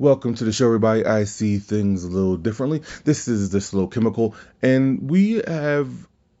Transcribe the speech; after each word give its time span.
Welcome 0.00 0.34
to 0.36 0.44
the 0.44 0.52
show, 0.52 0.64
everybody. 0.64 1.04
I 1.04 1.24
see 1.24 1.58
things 1.58 2.04
a 2.04 2.08
little 2.08 2.38
differently. 2.38 2.80
This 3.04 3.28
is 3.28 3.50
the 3.50 3.60
Slow 3.60 3.86
Chemical, 3.86 4.34
and 4.62 5.10
we 5.10 5.42
have 5.46 5.90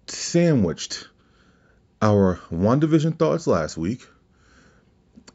sandwiched 0.06 1.06
our 2.00 2.40
WandaVision 2.50 3.18
thoughts 3.18 3.46
last 3.46 3.76
week 3.76 4.00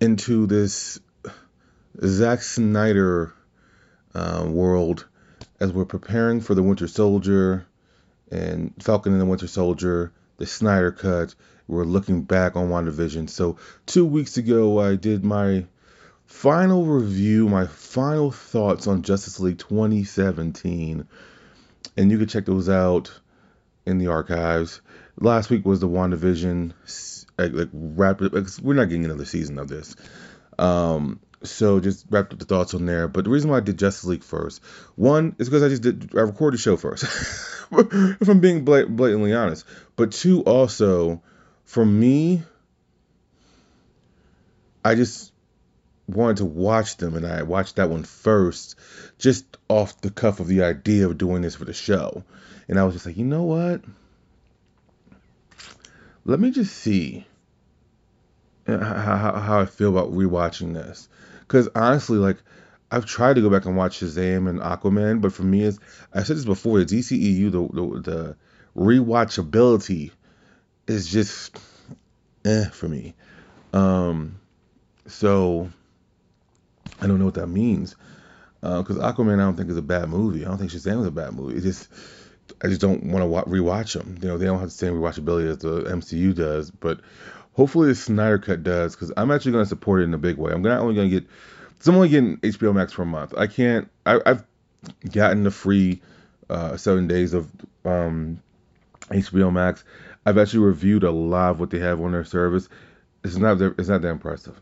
into 0.01 0.47
this 0.47 0.99
Zack 2.03 2.41
Snyder 2.41 3.31
uh, 4.15 4.43
world 4.49 5.05
as 5.59 5.71
we're 5.71 5.85
preparing 5.85 6.41
for 6.41 6.55
the 6.55 6.63
Winter 6.63 6.87
Soldier 6.87 7.67
and 8.31 8.73
Falcon 8.79 9.11
and 9.11 9.21
the 9.21 9.27
Winter 9.27 9.47
Soldier, 9.47 10.11
the 10.37 10.47
Snyder 10.47 10.91
Cut. 10.91 11.35
We're 11.67 11.83
looking 11.83 12.23
back 12.23 12.55
on 12.55 12.69
WandaVision. 12.69 13.29
So, 13.29 13.57
two 13.85 14.07
weeks 14.07 14.37
ago, 14.37 14.81
I 14.81 14.95
did 14.95 15.23
my 15.23 15.65
final 16.25 16.85
review, 16.85 17.47
my 17.47 17.67
final 17.67 18.31
thoughts 18.31 18.87
on 18.87 19.01
Justice 19.01 19.39
League 19.39 19.59
2017. 19.59 21.07
And 21.97 22.11
you 22.11 22.17
can 22.17 22.27
check 22.27 22.45
those 22.45 22.69
out 22.69 23.11
in 23.85 23.97
the 23.97 24.07
archives. 24.07 24.81
Last 25.17 25.49
week 25.49 25.65
was 25.65 25.79
the 25.79 25.87
WandaVision 25.87 26.73
like, 27.37 27.53
like 27.53 27.69
wrapped 27.73 28.21
up. 28.21 28.33
We're 28.61 28.73
not 28.73 28.85
getting 28.85 29.05
another 29.05 29.25
season 29.25 29.59
of 29.59 29.67
this. 29.67 29.95
Um, 30.57 31.19
so 31.43 31.79
just 31.79 32.05
wrapped 32.09 32.33
up 32.33 32.39
the 32.39 32.45
thoughts 32.45 32.73
on 32.73 32.85
there. 32.85 33.07
But 33.07 33.23
the 33.25 33.29
reason 33.29 33.49
why 33.49 33.57
I 33.57 33.61
did 33.61 33.77
Justice 33.77 34.05
League 34.05 34.23
first, 34.23 34.63
one 34.95 35.35
is 35.37 35.49
because 35.49 35.63
I 35.63 35.69
just 35.69 35.83
did 35.83 36.15
I 36.15 36.21
recorded 36.21 36.57
the 36.57 36.61
show 36.61 36.77
first. 36.77 37.03
if 37.71 38.27
I'm 38.27 38.39
being 38.39 38.65
blatantly 38.65 39.33
honest. 39.33 39.65
But 39.95 40.11
two, 40.11 40.41
also 40.43 41.21
for 41.63 41.85
me, 41.85 42.43
I 44.83 44.95
just 44.95 45.31
wanted 46.07 46.37
to 46.37 46.45
watch 46.45 46.97
them, 46.97 47.15
and 47.15 47.25
I 47.25 47.43
watched 47.43 47.77
that 47.77 47.89
one 47.89 48.03
first, 48.03 48.75
just 49.17 49.45
off 49.69 50.01
the 50.01 50.11
cuff 50.11 50.39
of 50.39 50.47
the 50.47 50.63
idea 50.63 51.07
of 51.07 51.17
doing 51.17 51.41
this 51.41 51.55
for 51.55 51.65
the 51.65 51.73
show. 51.73 52.23
And 52.67 52.79
I 52.79 52.83
was 52.83 52.95
just 52.95 53.05
like, 53.05 53.17
you 53.17 53.25
know 53.25 53.43
what? 53.43 53.81
Let 56.25 56.39
me 56.39 56.51
just 56.51 56.75
see 56.75 57.25
how, 58.67 58.77
how, 58.77 59.31
how 59.39 59.59
I 59.59 59.65
feel 59.65 59.89
about 59.89 60.11
rewatching 60.11 60.73
this. 60.73 61.07
Because 61.41 61.69
honestly, 61.75 62.17
like, 62.17 62.37
I've 62.91 63.05
tried 63.05 63.35
to 63.35 63.41
go 63.41 63.49
back 63.49 63.65
and 63.65 63.75
watch 63.75 63.99
Shazam 63.99 64.49
and 64.49 64.59
Aquaman, 64.59 65.21
but 65.21 65.33
for 65.33 65.43
me, 65.43 65.63
is 65.63 65.79
I 66.13 66.23
said 66.23 66.37
this 66.37 66.45
before, 66.45 66.79
the 66.79 66.85
DCEU, 66.85 67.51
the, 67.51 67.67
the, 67.73 68.01
the 68.01 68.35
rewatchability 68.75 70.11
is 70.87 71.07
just 71.07 71.59
eh 72.43 72.65
for 72.65 72.87
me. 72.87 73.15
Um, 73.73 74.39
so 75.07 75.69
I 77.01 77.07
don't 77.07 77.19
know 77.19 77.25
what 77.25 77.35
that 77.35 77.47
means. 77.47 77.95
Because 78.61 78.97
uh, 78.97 79.13
Aquaman, 79.13 79.35
I 79.35 79.43
don't 79.43 79.55
think 79.55 79.69
is 79.69 79.77
a 79.77 79.81
bad 79.81 80.09
movie. 80.09 80.43
I 80.43 80.47
don't 80.47 80.57
think 80.57 80.71
Shazam 80.71 81.01
is 81.01 81.07
a 81.07 81.11
bad 81.11 81.33
movie. 81.33 81.57
It 81.57 81.61
just 81.61 81.87
I 82.63 82.67
just 82.67 82.81
don't 82.81 83.03
want 83.03 83.21
to 83.21 83.27
wa- 83.27 83.43
rewatch 83.43 83.93
them. 83.93 84.17
You 84.21 84.29
know, 84.29 84.37
they 84.37 84.45
don't 84.45 84.59
have 84.59 84.69
the 84.69 84.75
same 84.75 84.93
rewatchability 84.93 85.49
as 85.49 85.59
the 85.59 85.81
MCU 85.81 86.33
does. 86.33 86.71
But 86.71 86.99
hopefully 87.53 87.89
the 87.89 87.95
Snyder 87.95 88.39
Cut 88.39 88.63
does, 88.63 88.95
because 88.95 89.11
I'm 89.17 89.31
actually 89.31 89.53
going 89.53 89.65
to 89.65 89.69
support 89.69 90.01
it 90.01 90.05
in 90.05 90.13
a 90.13 90.17
big 90.17 90.37
way. 90.37 90.51
I'm 90.51 90.61
not 90.61 90.79
only 90.79 90.95
going 90.95 91.09
to 91.09 91.19
get, 91.19 91.29
I'm 91.85 91.95
only 91.95 92.09
getting 92.09 92.37
HBO 92.37 92.73
Max 92.73 92.93
for 92.93 93.03
a 93.03 93.05
month. 93.05 93.33
I 93.37 93.47
can't. 93.47 93.89
I, 94.05 94.19
have 94.25 94.45
gotten 95.11 95.43
the 95.43 95.51
free 95.51 96.01
uh, 96.49 96.77
seven 96.77 97.07
days 97.07 97.33
of 97.33 97.51
um, 97.83 98.41
HBO 99.09 99.51
Max. 99.53 99.83
I've 100.25 100.39
actually 100.39 100.65
reviewed 100.65 101.03
a 101.03 101.11
lot 101.11 101.51
of 101.51 101.59
what 101.59 101.69
they 101.69 101.79
have 101.79 102.01
on 102.01 102.11
their 102.11 102.25
service. 102.25 102.67
It's 103.23 103.37
not. 103.37 103.61
It's 103.61 103.89
not 103.89 104.01
that 104.01 104.09
impressive. 104.09 104.59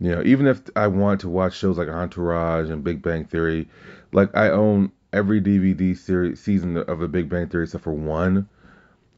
You 0.00 0.14
know, 0.14 0.22
even 0.24 0.46
if 0.46 0.62
I 0.76 0.86
want 0.86 1.22
to 1.22 1.28
watch 1.28 1.56
shows 1.56 1.76
like 1.76 1.88
Entourage 1.88 2.70
and 2.70 2.84
Big 2.84 3.02
Bang 3.02 3.24
Theory, 3.24 3.68
like 4.12 4.36
I 4.36 4.50
own 4.50 4.92
every 5.12 5.40
DVD 5.40 5.96
series 5.96 6.40
season 6.40 6.76
of 6.76 7.00
the 7.00 7.08
Big 7.08 7.28
Bang 7.28 7.48
Theory 7.48 7.64
except 7.64 7.84
for 7.84 7.92
one. 7.92 8.48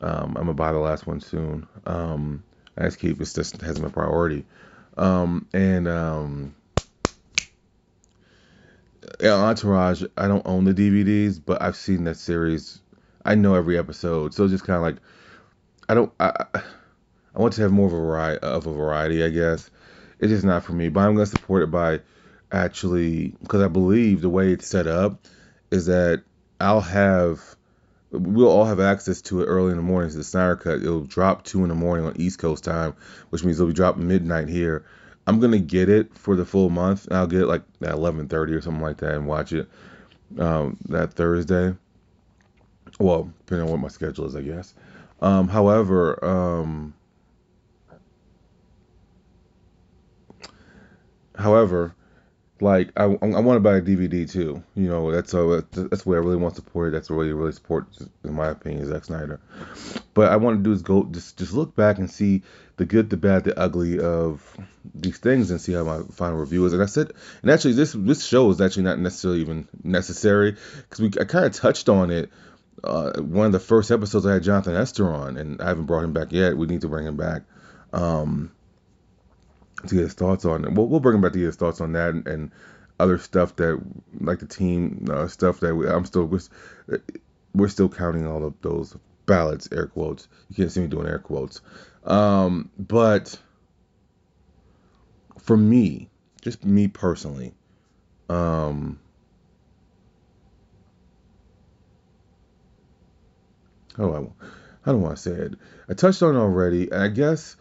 Um, 0.00 0.28
I'm 0.28 0.44
gonna 0.44 0.54
buy 0.54 0.72
the 0.72 0.78
last 0.78 1.06
one 1.06 1.20
soon. 1.20 1.66
Um, 1.84 2.42
I 2.78 2.84
just 2.84 2.98
keep 2.98 3.20
it 3.20 3.24
just 3.24 3.60
hasn't 3.60 3.82
been 3.82 3.90
priority. 3.90 4.46
Um, 4.96 5.46
and 5.52 5.86
um, 5.86 6.54
yeah, 9.20 9.34
Entourage, 9.34 10.02
I 10.16 10.28
don't 10.28 10.46
own 10.46 10.64
the 10.64 10.72
DVDs, 10.72 11.40
but 11.44 11.60
I've 11.60 11.76
seen 11.76 12.04
that 12.04 12.16
series. 12.16 12.80
I 13.22 13.34
know 13.34 13.54
every 13.54 13.76
episode, 13.76 14.32
so 14.32 14.44
it's 14.44 14.52
just 14.52 14.64
kind 14.64 14.78
of 14.78 14.82
like 14.82 14.96
I 15.90 15.94
don't. 15.94 16.12
I, 16.18 16.32
I 17.34 17.38
want 17.38 17.52
to 17.54 17.62
have 17.62 17.70
more 17.70 17.86
of 17.86 17.92
a 17.92 17.96
variety 17.96 18.40
of 18.40 18.66
a 18.66 18.72
variety, 18.72 19.22
I 19.22 19.28
guess 19.28 19.70
it's 20.20 20.30
just 20.30 20.44
not 20.44 20.64
for 20.64 20.72
me. 20.72 20.88
But 20.88 21.00
I'm 21.00 21.14
gonna 21.14 21.26
support 21.26 21.62
it 21.62 21.70
by 21.70 22.00
actually 22.52 23.28
because 23.40 23.62
I 23.62 23.68
believe 23.68 24.20
the 24.20 24.28
way 24.28 24.52
it's 24.52 24.68
set 24.68 24.86
up 24.86 25.26
is 25.70 25.86
that 25.86 26.22
I'll 26.60 26.82
have 26.82 27.40
we'll 28.12 28.48
all 28.48 28.64
have 28.64 28.80
access 28.80 29.22
to 29.22 29.40
it 29.42 29.46
early 29.46 29.70
in 29.70 29.76
the 29.76 29.82
morning. 29.82 30.10
So 30.10 30.18
the 30.18 30.24
Snyder 30.24 30.56
Cut 30.56 30.82
it'll 30.82 31.04
drop 31.04 31.44
two 31.44 31.62
in 31.62 31.68
the 31.68 31.74
morning 31.74 32.06
on 32.06 32.20
East 32.20 32.38
Coast 32.38 32.64
time, 32.64 32.94
which 33.30 33.42
means 33.42 33.58
it'll 33.58 33.68
be 33.68 33.74
dropping 33.74 34.06
midnight 34.06 34.48
here. 34.48 34.84
I'm 35.26 35.40
gonna 35.40 35.58
get 35.58 35.88
it 35.88 36.16
for 36.18 36.36
the 36.36 36.44
full 36.44 36.70
month. 36.70 37.08
I'll 37.10 37.26
get 37.26 37.42
it 37.42 37.46
like 37.46 37.62
at 37.82 37.94
11:30 37.94 38.52
or 38.52 38.60
something 38.60 38.82
like 38.82 38.98
that 38.98 39.14
and 39.14 39.26
watch 39.26 39.52
it 39.52 39.68
um, 40.38 40.76
that 40.88 41.14
Thursday. 41.14 41.74
Well, 42.98 43.32
depending 43.46 43.66
on 43.66 43.72
what 43.72 43.80
my 43.80 43.88
schedule 43.88 44.26
is, 44.26 44.36
I 44.36 44.42
guess. 44.42 44.74
Um, 45.22 45.48
however, 45.48 46.22
um, 46.24 46.94
However, 51.40 51.94
like 52.60 52.90
I, 52.96 53.04
I 53.04 53.06
want 53.06 53.56
to 53.56 53.60
buy 53.60 53.76
a 53.76 53.82
DVD 53.82 54.30
too. 54.30 54.62
You 54.74 54.88
know, 54.88 55.10
that's 55.10 55.32
a, 55.34 55.64
that's 55.72 56.04
what 56.04 56.14
I 56.14 56.18
really 56.18 56.36
want 56.36 56.54
to 56.54 56.60
support. 56.60 56.92
That's 56.92 57.10
what 57.10 57.24
I 57.24 57.30
really 57.30 57.52
support, 57.52 57.86
in 58.24 58.34
my 58.34 58.48
opinion, 58.48 58.86
Zack 58.86 59.04
Snyder. 59.04 59.40
But 60.14 60.30
I 60.30 60.36
want 60.36 60.58
to 60.58 60.62
do 60.62 60.72
is 60.72 60.82
go 60.82 61.04
just 61.04 61.38
just 61.38 61.52
look 61.52 61.74
back 61.74 61.98
and 61.98 62.10
see 62.10 62.42
the 62.76 62.84
good, 62.84 63.10
the 63.10 63.16
bad, 63.16 63.44
the 63.44 63.58
ugly 63.58 63.98
of 63.98 64.56
these 64.94 65.18
things 65.18 65.50
and 65.50 65.60
see 65.60 65.72
how 65.72 65.84
my 65.84 66.02
final 66.12 66.38
review 66.38 66.64
is. 66.66 66.72
And 66.72 66.82
I 66.82 66.86
said, 66.86 67.12
and 67.42 67.50
actually, 67.50 67.74
this 67.74 67.92
this 67.92 68.24
show 68.24 68.50
is 68.50 68.60
actually 68.60 68.84
not 68.84 68.98
necessarily 68.98 69.40
even 69.40 69.68
necessary 69.82 70.52
because 70.52 71.00
we 71.00 71.10
I 71.20 71.24
kind 71.24 71.46
of 71.46 71.52
touched 71.52 71.88
on 71.88 72.10
it. 72.10 72.30
Uh, 72.82 73.12
one 73.20 73.44
of 73.44 73.52
the 73.52 73.60
first 73.60 73.90
episodes 73.90 74.24
I 74.24 74.34
had 74.34 74.42
Jonathan 74.42 74.74
Esther 74.74 75.06
on, 75.06 75.36
and 75.36 75.60
I 75.60 75.68
haven't 75.68 75.84
brought 75.84 76.04
him 76.04 76.14
back 76.14 76.32
yet. 76.32 76.56
We 76.56 76.66
need 76.66 76.80
to 76.80 76.88
bring 76.88 77.06
him 77.06 77.16
back. 77.16 77.42
Um, 77.92 78.52
to 79.86 79.94
get 79.94 80.02
his 80.02 80.14
thoughts 80.14 80.44
on 80.44 80.64
it. 80.64 80.72
We'll, 80.72 80.86
we'll 80.86 81.00
bring 81.00 81.16
him 81.16 81.22
back 81.22 81.32
to 81.32 81.38
get 81.38 81.46
his 81.46 81.56
thoughts 81.56 81.80
on 81.80 81.92
that 81.92 82.10
and, 82.10 82.26
and 82.26 82.50
other 82.98 83.18
stuff 83.18 83.56
that, 83.56 83.80
like 84.20 84.38
the 84.38 84.46
team 84.46 85.06
uh, 85.10 85.26
stuff 85.26 85.60
that 85.60 85.74
we, 85.74 85.88
I'm 85.88 86.04
still 86.04 86.24
we're, 86.24 86.40
we're 87.54 87.68
still 87.68 87.88
counting 87.88 88.26
all 88.26 88.44
of 88.44 88.54
those 88.60 88.96
ballots, 89.26 89.68
air 89.72 89.86
quotes. 89.86 90.28
You 90.48 90.56
can't 90.56 90.72
see 90.72 90.80
me 90.80 90.88
doing 90.88 91.06
air 91.06 91.18
quotes. 91.18 91.60
Um, 92.04 92.70
but 92.78 93.38
for 95.38 95.56
me, 95.56 96.10
just 96.42 96.64
me 96.64 96.88
personally, 96.88 97.54
um, 98.28 98.98
how 103.96 104.06
do 104.06 104.34
I, 104.84 104.92
do 104.92 105.06
I 105.06 105.14
say 105.14 105.32
it? 105.32 105.54
I 105.88 105.94
touched 105.94 106.22
on 106.22 106.36
it 106.36 106.38
already, 106.38 106.92
I 106.92 107.08
guess 107.08 107.56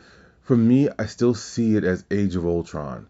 for 0.50 0.58
me, 0.58 0.90
I 0.98 1.06
still 1.06 1.36
see 1.36 1.76
it 1.76 1.84
as 1.84 2.04
Age 2.10 2.36
of 2.36 2.44
Ultron. 2.44 3.08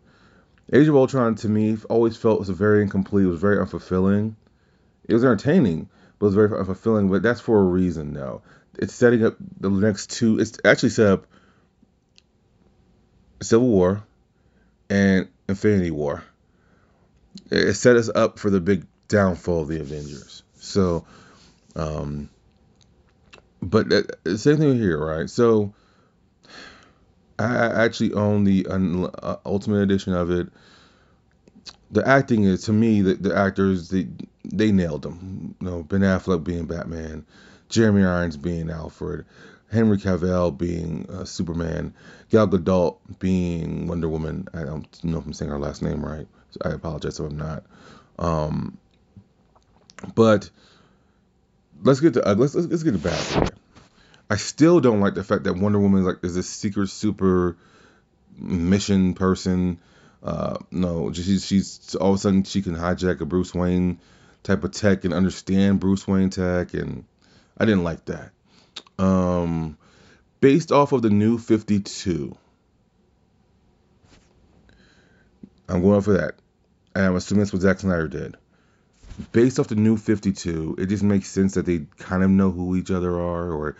Age 0.73 0.89
of 0.89 0.95
Ultron 0.97 1.35
to 1.35 1.47
me 1.47 1.77
always 1.89 2.17
felt 2.17 2.39
was 2.39 2.49
very 2.49 2.81
incomplete. 2.81 3.23
It 3.23 3.29
was 3.29 3.39
very 3.39 3.65
unfulfilling. 3.65 4.35
It 5.07 5.13
was 5.13 5.23
entertaining, 5.23 5.87
but 6.19 6.25
it 6.25 6.27
was 6.27 6.35
very 6.35 6.49
unfulfilling. 6.49 7.09
But 7.09 7.21
that's 7.21 7.39
for 7.39 7.57
a 7.57 7.63
reason, 7.63 8.11
though. 8.11 8.41
It's 8.77 8.93
setting 8.93 9.25
up 9.25 9.37
the 9.57 9.69
next 9.69 10.09
two. 10.09 10.37
It's 10.37 10.59
actually 10.65 10.89
set 10.89 11.07
up 11.07 11.27
Civil 13.41 13.69
War 13.69 14.03
and 14.89 15.29
Infinity 15.47 15.91
War. 15.91 16.21
It 17.49 17.75
set 17.75 17.95
us 17.95 18.09
up 18.13 18.37
for 18.37 18.49
the 18.49 18.59
big 18.59 18.85
downfall 19.07 19.61
of 19.61 19.69
the 19.69 19.79
Avengers. 19.79 20.43
So, 20.55 21.05
um, 21.77 22.29
but 23.61 23.93
uh, 23.93 24.35
same 24.35 24.57
thing 24.57 24.75
here, 24.75 24.97
right? 24.97 25.29
So 25.29 25.73
I 27.39 27.85
actually 27.85 28.13
own 28.13 28.43
the 28.43 28.67
uh, 28.67 29.37
Ultimate 29.45 29.81
Edition 29.81 30.13
of 30.13 30.29
it. 30.29 30.49
The 31.91 32.07
acting 32.07 32.43
is 32.43 32.63
to 32.65 32.73
me 32.73 33.01
the, 33.01 33.15
the 33.15 33.35
actors 33.35 33.89
they 33.89 34.07
they 34.43 34.71
nailed 34.71 35.03
them. 35.03 35.55
You 35.59 35.67
know, 35.67 35.83
Ben 35.83 36.01
Affleck 36.01 36.43
being 36.43 36.65
Batman, 36.65 37.25
Jeremy 37.69 38.03
Irons 38.03 38.37
being 38.37 38.69
Alfred, 38.69 39.25
Henry 39.71 39.97
Cavill 39.97 40.55
being 40.55 41.09
uh, 41.09 41.23
Superman, 41.23 41.93
Gal 42.29 42.47
Gadot 42.47 42.97
being 43.19 43.87
Wonder 43.87 44.09
Woman. 44.09 44.47
I 44.53 44.63
don't 44.63 45.03
know 45.03 45.19
if 45.19 45.25
I'm 45.25 45.33
saying 45.33 45.51
her 45.51 45.59
last 45.59 45.81
name 45.81 46.05
right. 46.05 46.27
So 46.51 46.59
I 46.65 46.73
apologize 46.73 47.19
if 47.19 47.25
I'm 47.25 47.37
not. 47.37 47.63
Um, 48.17 48.77
but 50.15 50.49
let's 51.83 51.99
get 51.99 52.13
to 52.15 52.27
uh, 52.27 52.35
let's, 52.35 52.53
let's, 52.53 52.67
let's 52.67 52.83
get 52.83 53.01
to 53.01 53.09
here. 53.09 53.58
I 54.29 54.35
still 54.35 54.79
don't 54.79 54.99
like 54.99 55.15
the 55.15 55.23
fact 55.23 55.45
that 55.45 55.55
Wonder 55.55 55.79
Woman 55.79 56.01
is 56.01 56.05
like 56.05 56.23
is 56.23 56.35
this 56.35 56.49
secret 56.49 56.89
super 56.89 57.57
mission 58.37 59.13
person. 59.15 59.79
Uh, 60.21 60.57
no, 60.69 61.11
she's, 61.13 61.45
she's 61.45 61.95
all 61.95 62.11
of 62.11 62.15
a 62.15 62.19
sudden 62.19 62.43
she 62.43 62.61
can 62.61 62.75
hijack 62.75 63.21
a 63.21 63.25
Bruce 63.25 63.53
Wayne 63.53 63.99
type 64.43 64.63
of 64.63 64.71
tech 64.71 65.05
and 65.05 65.13
understand 65.13 65.79
Bruce 65.79 66.07
Wayne 66.07 66.29
tech, 66.29 66.73
and 66.73 67.05
I 67.57 67.65
didn't 67.65 67.83
like 67.83 68.05
that. 68.05 68.31
Um, 68.97 69.77
based 70.41 70.71
off 70.71 70.91
of 70.91 71.01
the 71.01 71.09
new 71.09 71.37
52, 71.37 72.37
I'm 75.67 75.81
going 75.81 76.01
for 76.01 76.13
that. 76.13 76.35
and 76.95 77.05
I'm 77.05 77.15
assuming 77.15 77.39
that's 77.39 77.53
what 77.53 77.61
Zack 77.61 77.79
Snyder 77.79 78.07
did. 78.07 78.37
Based 79.31 79.59
off 79.59 79.67
the 79.67 79.75
new 79.75 79.97
52, 79.97 80.75
it 80.77 80.85
just 80.87 81.03
makes 81.03 81.29
sense 81.29 81.55
that 81.55 81.65
they 81.65 81.85
kind 81.97 82.23
of 82.23 82.29
know 82.29 82.51
who 82.51 82.75
each 82.75 82.91
other 82.91 83.19
are, 83.19 83.51
or 83.51 83.75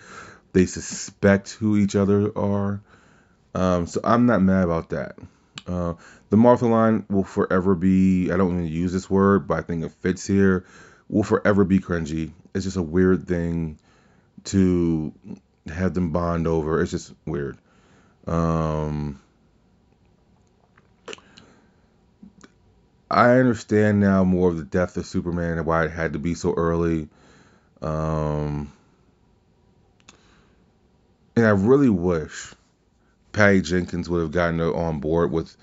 they 0.54 0.66
suspect 0.66 1.52
who 1.52 1.78
each 1.78 1.96
other 1.96 2.32
are. 2.38 2.82
Um, 3.54 3.88
so 3.88 4.02
I'm 4.04 4.26
not 4.26 4.42
mad 4.42 4.64
about 4.64 4.90
that. 4.90 5.16
Uh, 5.68 5.94
the 6.30 6.38
Martha 6.38 6.66
line 6.66 7.06
will 7.10 7.24
forever 7.24 7.76
be, 7.76 8.32
I 8.32 8.38
don't 8.38 8.54
even 8.54 8.68
use 8.68 8.94
this 8.94 9.10
word, 9.10 9.48
but 9.48 9.60
I 9.60 9.62
think 9.62 9.84
it 9.84 9.92
fits 9.92 10.26
here, 10.26 10.66
will 11.08 11.24
forever 11.24 11.64
be 11.64 11.80
cringy. 11.80 12.32
It's 12.54 12.66
just 12.66 12.78
a 12.78 12.84
weird 12.84 13.28
thing 13.28 13.78
to 14.46 15.14
have 15.68 15.94
them 15.94 16.12
bond 16.12 16.48
over. 16.48 16.82
It's 16.82 16.92
just 16.92 17.14
weird. 17.26 17.58
Um, 18.28 19.20
I 23.10 23.32
understand 23.38 24.00
now 24.00 24.24
more 24.24 24.50
of 24.50 24.58
the 24.58 24.64
death 24.64 24.98
of 24.98 25.06
Superman 25.06 25.58
and 25.58 25.66
why 25.66 25.86
it 25.86 25.92
had 25.92 26.14
to 26.14 26.20
be 26.20 26.36
so 26.36 26.54
early. 26.54 27.10
Um, 27.82 28.72
and 31.40 31.48
I 31.48 31.52
really 31.52 31.90
wish 31.90 32.54
Patty 33.32 33.62
Jenkins 33.62 34.10
would 34.10 34.22
have 34.22 34.32
gotten 34.32 34.60
on 34.60 35.00
board 35.00 35.32
with 35.32 35.56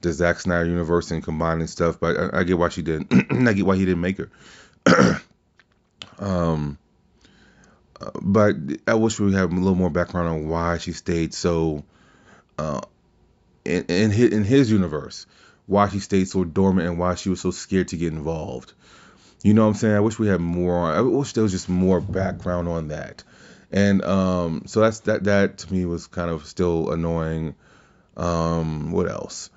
the 0.00 0.12
Zack 0.12 0.40
Snyder 0.40 0.68
universe 0.68 1.10
and 1.10 1.22
combining 1.22 1.66
stuff, 1.66 1.98
but 1.98 2.34
I, 2.34 2.40
I 2.40 2.44
get 2.44 2.58
why 2.58 2.68
she 2.68 2.82
didn't. 2.82 3.12
I 3.48 3.52
get 3.52 3.66
why 3.66 3.76
he 3.76 3.84
didn't 3.84 4.00
make 4.00 4.18
her. 4.18 5.20
um, 6.18 6.78
but 8.22 8.56
I 8.86 8.94
wish 8.94 9.18
we 9.18 9.32
had 9.32 9.44
a 9.44 9.54
little 9.54 9.74
more 9.74 9.90
background 9.90 10.28
on 10.28 10.48
why 10.48 10.78
she 10.78 10.92
stayed 10.92 11.34
so 11.34 11.84
uh, 12.58 12.82
in 13.64 13.84
in 13.88 14.10
his, 14.10 14.30
in 14.30 14.44
his 14.44 14.70
universe, 14.70 15.26
why 15.66 15.88
she 15.88 16.00
stayed 16.00 16.28
so 16.28 16.44
dormant 16.44 16.88
and 16.88 16.98
why 16.98 17.14
she 17.14 17.30
was 17.30 17.40
so 17.40 17.50
scared 17.50 17.88
to 17.88 17.96
get 17.96 18.12
involved. 18.12 18.72
You 19.42 19.54
know 19.54 19.62
what 19.62 19.68
I'm 19.68 19.74
saying? 19.74 19.94
I 19.94 20.00
wish 20.00 20.18
we 20.18 20.28
had 20.28 20.40
more. 20.40 20.92
I 20.92 21.00
wish 21.00 21.32
there 21.32 21.42
was 21.42 21.52
just 21.52 21.68
more 21.68 22.00
background 22.00 22.68
on 22.68 22.88
that. 22.88 23.24
And 23.74 24.04
um, 24.04 24.62
so 24.66 24.80
that's 24.80 25.00
that. 25.00 25.24
That 25.24 25.58
to 25.58 25.72
me 25.72 25.84
was 25.84 26.06
kind 26.06 26.30
of 26.30 26.46
still 26.46 26.92
annoying. 26.92 27.56
Um, 28.16 28.92
what 28.92 29.10
else? 29.10 29.50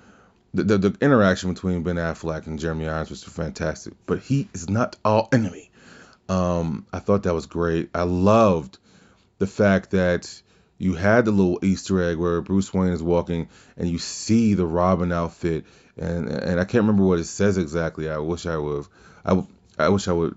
The, 0.52 0.64
the, 0.64 0.78
the 0.78 0.98
interaction 1.00 1.54
between 1.54 1.84
Ben 1.84 1.96
Affleck 1.96 2.48
and 2.48 2.58
Jeremy 2.58 2.88
Irons 2.88 3.10
was 3.10 3.22
fantastic, 3.22 3.94
but 4.06 4.18
he 4.18 4.48
is 4.52 4.68
not 4.68 4.96
our 5.04 5.28
enemy. 5.32 5.70
Um, 6.28 6.84
I 6.92 6.98
thought 6.98 7.22
that 7.22 7.34
was 7.34 7.46
great. 7.46 7.90
I 7.94 8.02
loved 8.02 8.78
the 9.38 9.46
fact 9.46 9.92
that 9.92 10.42
you 10.78 10.94
had 10.94 11.24
the 11.24 11.30
little 11.30 11.64
Easter 11.64 12.02
egg 12.02 12.18
where 12.18 12.40
Bruce 12.40 12.74
Wayne 12.74 12.92
is 12.92 13.02
walking 13.02 13.48
and 13.76 13.88
you 13.88 13.98
see 13.98 14.54
the 14.54 14.66
Robin 14.66 15.12
outfit, 15.12 15.64
and 15.96 16.28
and 16.28 16.58
I 16.58 16.64
can't 16.64 16.82
remember 16.82 17.04
what 17.04 17.20
it 17.20 17.24
says 17.24 17.56
exactly. 17.56 18.10
I 18.10 18.18
wish 18.18 18.46
I 18.46 18.56
would. 18.56 18.86
I 19.24 19.44
I 19.78 19.90
wish 19.90 20.08
I 20.08 20.12
would. 20.12 20.36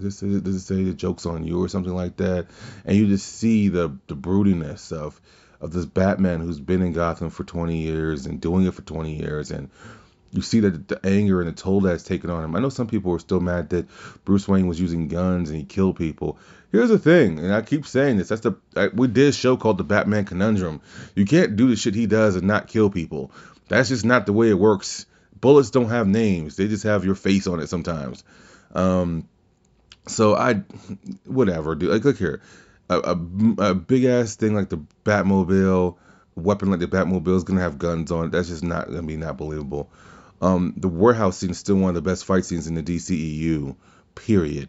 Does 0.00 0.22
it, 0.22 0.44
does 0.44 0.56
it 0.56 0.60
say 0.60 0.82
the 0.82 0.94
joke's 0.94 1.26
on 1.26 1.44
you 1.44 1.62
or 1.62 1.68
something 1.68 1.94
like 1.94 2.16
that? 2.16 2.46
And 2.84 2.96
you 2.96 3.06
just 3.06 3.26
see 3.26 3.68
the 3.68 3.96
the 4.06 4.16
broodiness 4.16 4.92
of 4.92 5.20
of 5.60 5.72
this 5.72 5.86
Batman 5.86 6.40
who's 6.40 6.60
been 6.60 6.82
in 6.82 6.92
Gotham 6.92 7.30
for 7.30 7.44
20 7.44 7.76
years 7.76 8.26
and 8.26 8.40
doing 8.40 8.66
it 8.66 8.74
for 8.74 8.82
20 8.82 9.14
years, 9.14 9.50
and 9.50 9.68
you 10.32 10.42
see 10.42 10.60
that 10.60 10.88
the 10.88 11.04
anger 11.04 11.40
and 11.40 11.48
the 11.48 11.52
toll 11.52 11.80
that's 11.80 12.04
taken 12.04 12.30
on 12.30 12.44
him. 12.44 12.54
I 12.54 12.60
know 12.60 12.68
some 12.68 12.86
people 12.86 13.12
are 13.12 13.18
still 13.18 13.40
mad 13.40 13.70
that 13.70 13.86
Bruce 14.24 14.46
Wayne 14.46 14.68
was 14.68 14.80
using 14.80 15.08
guns 15.08 15.50
and 15.50 15.58
he 15.58 15.64
killed 15.64 15.96
people. 15.96 16.38
Here's 16.70 16.88
the 16.88 16.98
thing, 16.98 17.40
and 17.40 17.52
I 17.52 17.62
keep 17.62 17.84
saying 17.84 18.16
this. 18.16 18.28
That's 18.28 18.42
the 18.42 18.54
I, 18.76 18.88
we 18.88 19.08
did 19.08 19.28
a 19.28 19.32
show 19.32 19.56
called 19.56 19.78
the 19.78 19.84
Batman 19.84 20.24
Conundrum. 20.24 20.80
You 21.16 21.24
can't 21.24 21.56
do 21.56 21.68
the 21.68 21.76
shit 21.76 21.94
he 21.94 22.06
does 22.06 22.36
and 22.36 22.46
not 22.46 22.68
kill 22.68 22.90
people. 22.90 23.32
That's 23.68 23.88
just 23.88 24.04
not 24.04 24.26
the 24.26 24.32
way 24.32 24.50
it 24.50 24.58
works. 24.58 25.06
Bullets 25.40 25.70
don't 25.70 25.88
have 25.88 26.06
names; 26.06 26.56
they 26.56 26.68
just 26.68 26.84
have 26.84 27.04
your 27.04 27.16
face 27.16 27.46
on 27.46 27.60
it 27.60 27.68
sometimes. 27.68 28.22
Um, 28.72 29.28
so 30.06 30.34
I, 30.34 30.62
whatever, 31.24 31.74
dude. 31.74 31.90
Like, 31.90 32.04
look 32.04 32.18
here, 32.18 32.40
a, 32.88 32.98
a, 32.98 33.70
a 33.70 33.74
big 33.74 34.04
ass 34.04 34.36
thing 34.36 34.54
like 34.54 34.68
the 34.68 34.84
Batmobile, 35.04 35.96
weapon 36.36 36.70
like 36.70 36.80
the 36.80 36.86
Batmobile 36.86 37.36
is 37.36 37.44
gonna 37.44 37.60
have 37.60 37.78
guns 37.78 38.10
on 38.10 38.26
it. 38.26 38.32
That's 38.32 38.48
just 38.48 38.64
not 38.64 38.86
gonna 38.86 39.02
be 39.02 39.16
not 39.16 39.36
believable. 39.36 39.90
Um, 40.40 40.74
the 40.76 40.88
warehouse 40.88 41.38
scene 41.38 41.50
is 41.50 41.58
still 41.58 41.76
one 41.76 41.90
of 41.90 41.94
the 41.94 42.02
best 42.02 42.24
fight 42.24 42.44
scenes 42.44 42.66
in 42.66 42.74
the 42.74 42.82
DCEU. 42.82 43.76
Period. 44.14 44.68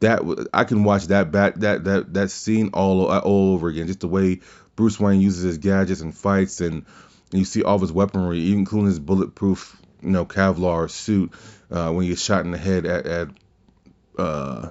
That 0.00 0.48
I 0.54 0.64
can 0.64 0.84
watch 0.84 1.06
that 1.06 1.32
bat 1.32 1.60
that 1.60 1.84
that 1.84 2.14
that 2.14 2.30
scene 2.30 2.70
all 2.72 3.06
all 3.06 3.54
over 3.54 3.68
again. 3.68 3.88
Just 3.88 4.00
the 4.00 4.08
way 4.08 4.40
Bruce 4.76 5.00
Wayne 5.00 5.20
uses 5.20 5.42
his 5.42 5.58
gadgets 5.58 6.00
and 6.00 6.16
fights, 6.16 6.60
and 6.60 6.84
you 7.32 7.44
see 7.44 7.64
all 7.64 7.74
of 7.74 7.80
his 7.80 7.92
weaponry, 7.92 8.52
including 8.52 8.86
his 8.86 9.00
bulletproof, 9.00 9.76
you 10.00 10.10
know, 10.10 10.24
Kevlar 10.24 10.88
suit 10.88 11.32
uh, 11.70 11.90
when 11.90 12.04
he 12.04 12.10
gets 12.10 12.22
shot 12.22 12.44
in 12.44 12.52
the 12.52 12.58
head 12.58 12.86
at, 12.86 13.06
at 13.06 13.28
uh, 14.18 14.70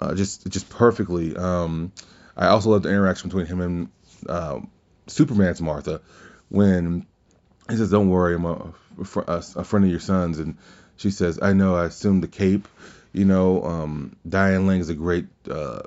uh, 0.00 0.14
just 0.14 0.48
just 0.48 0.68
perfectly. 0.68 1.36
Um, 1.36 1.92
I 2.36 2.48
also 2.48 2.70
love 2.70 2.82
the 2.82 2.90
interaction 2.90 3.28
between 3.28 3.46
him 3.46 3.60
and 3.60 3.88
uh, 4.28 4.60
Superman's 5.06 5.60
Martha 5.60 6.00
when 6.48 7.06
he 7.70 7.76
says, 7.76 7.90
"Don't 7.90 8.08
worry, 8.08 8.34
I'm 8.34 8.44
a, 8.44 8.74
a, 9.26 9.64
friend 9.64 9.84
of 9.84 9.90
your 9.90 10.00
son's," 10.00 10.38
and 10.38 10.56
she 10.96 11.10
says, 11.10 11.38
"I 11.40 11.52
know. 11.52 11.76
I 11.76 11.86
assumed 11.86 12.22
the 12.22 12.28
cape." 12.28 12.68
You 13.12 13.24
know, 13.24 13.62
um, 13.62 14.16
Diane 14.28 14.66
Lane 14.66 14.80
is 14.80 14.88
a 14.88 14.94
great 14.94 15.26
uh, 15.48 15.82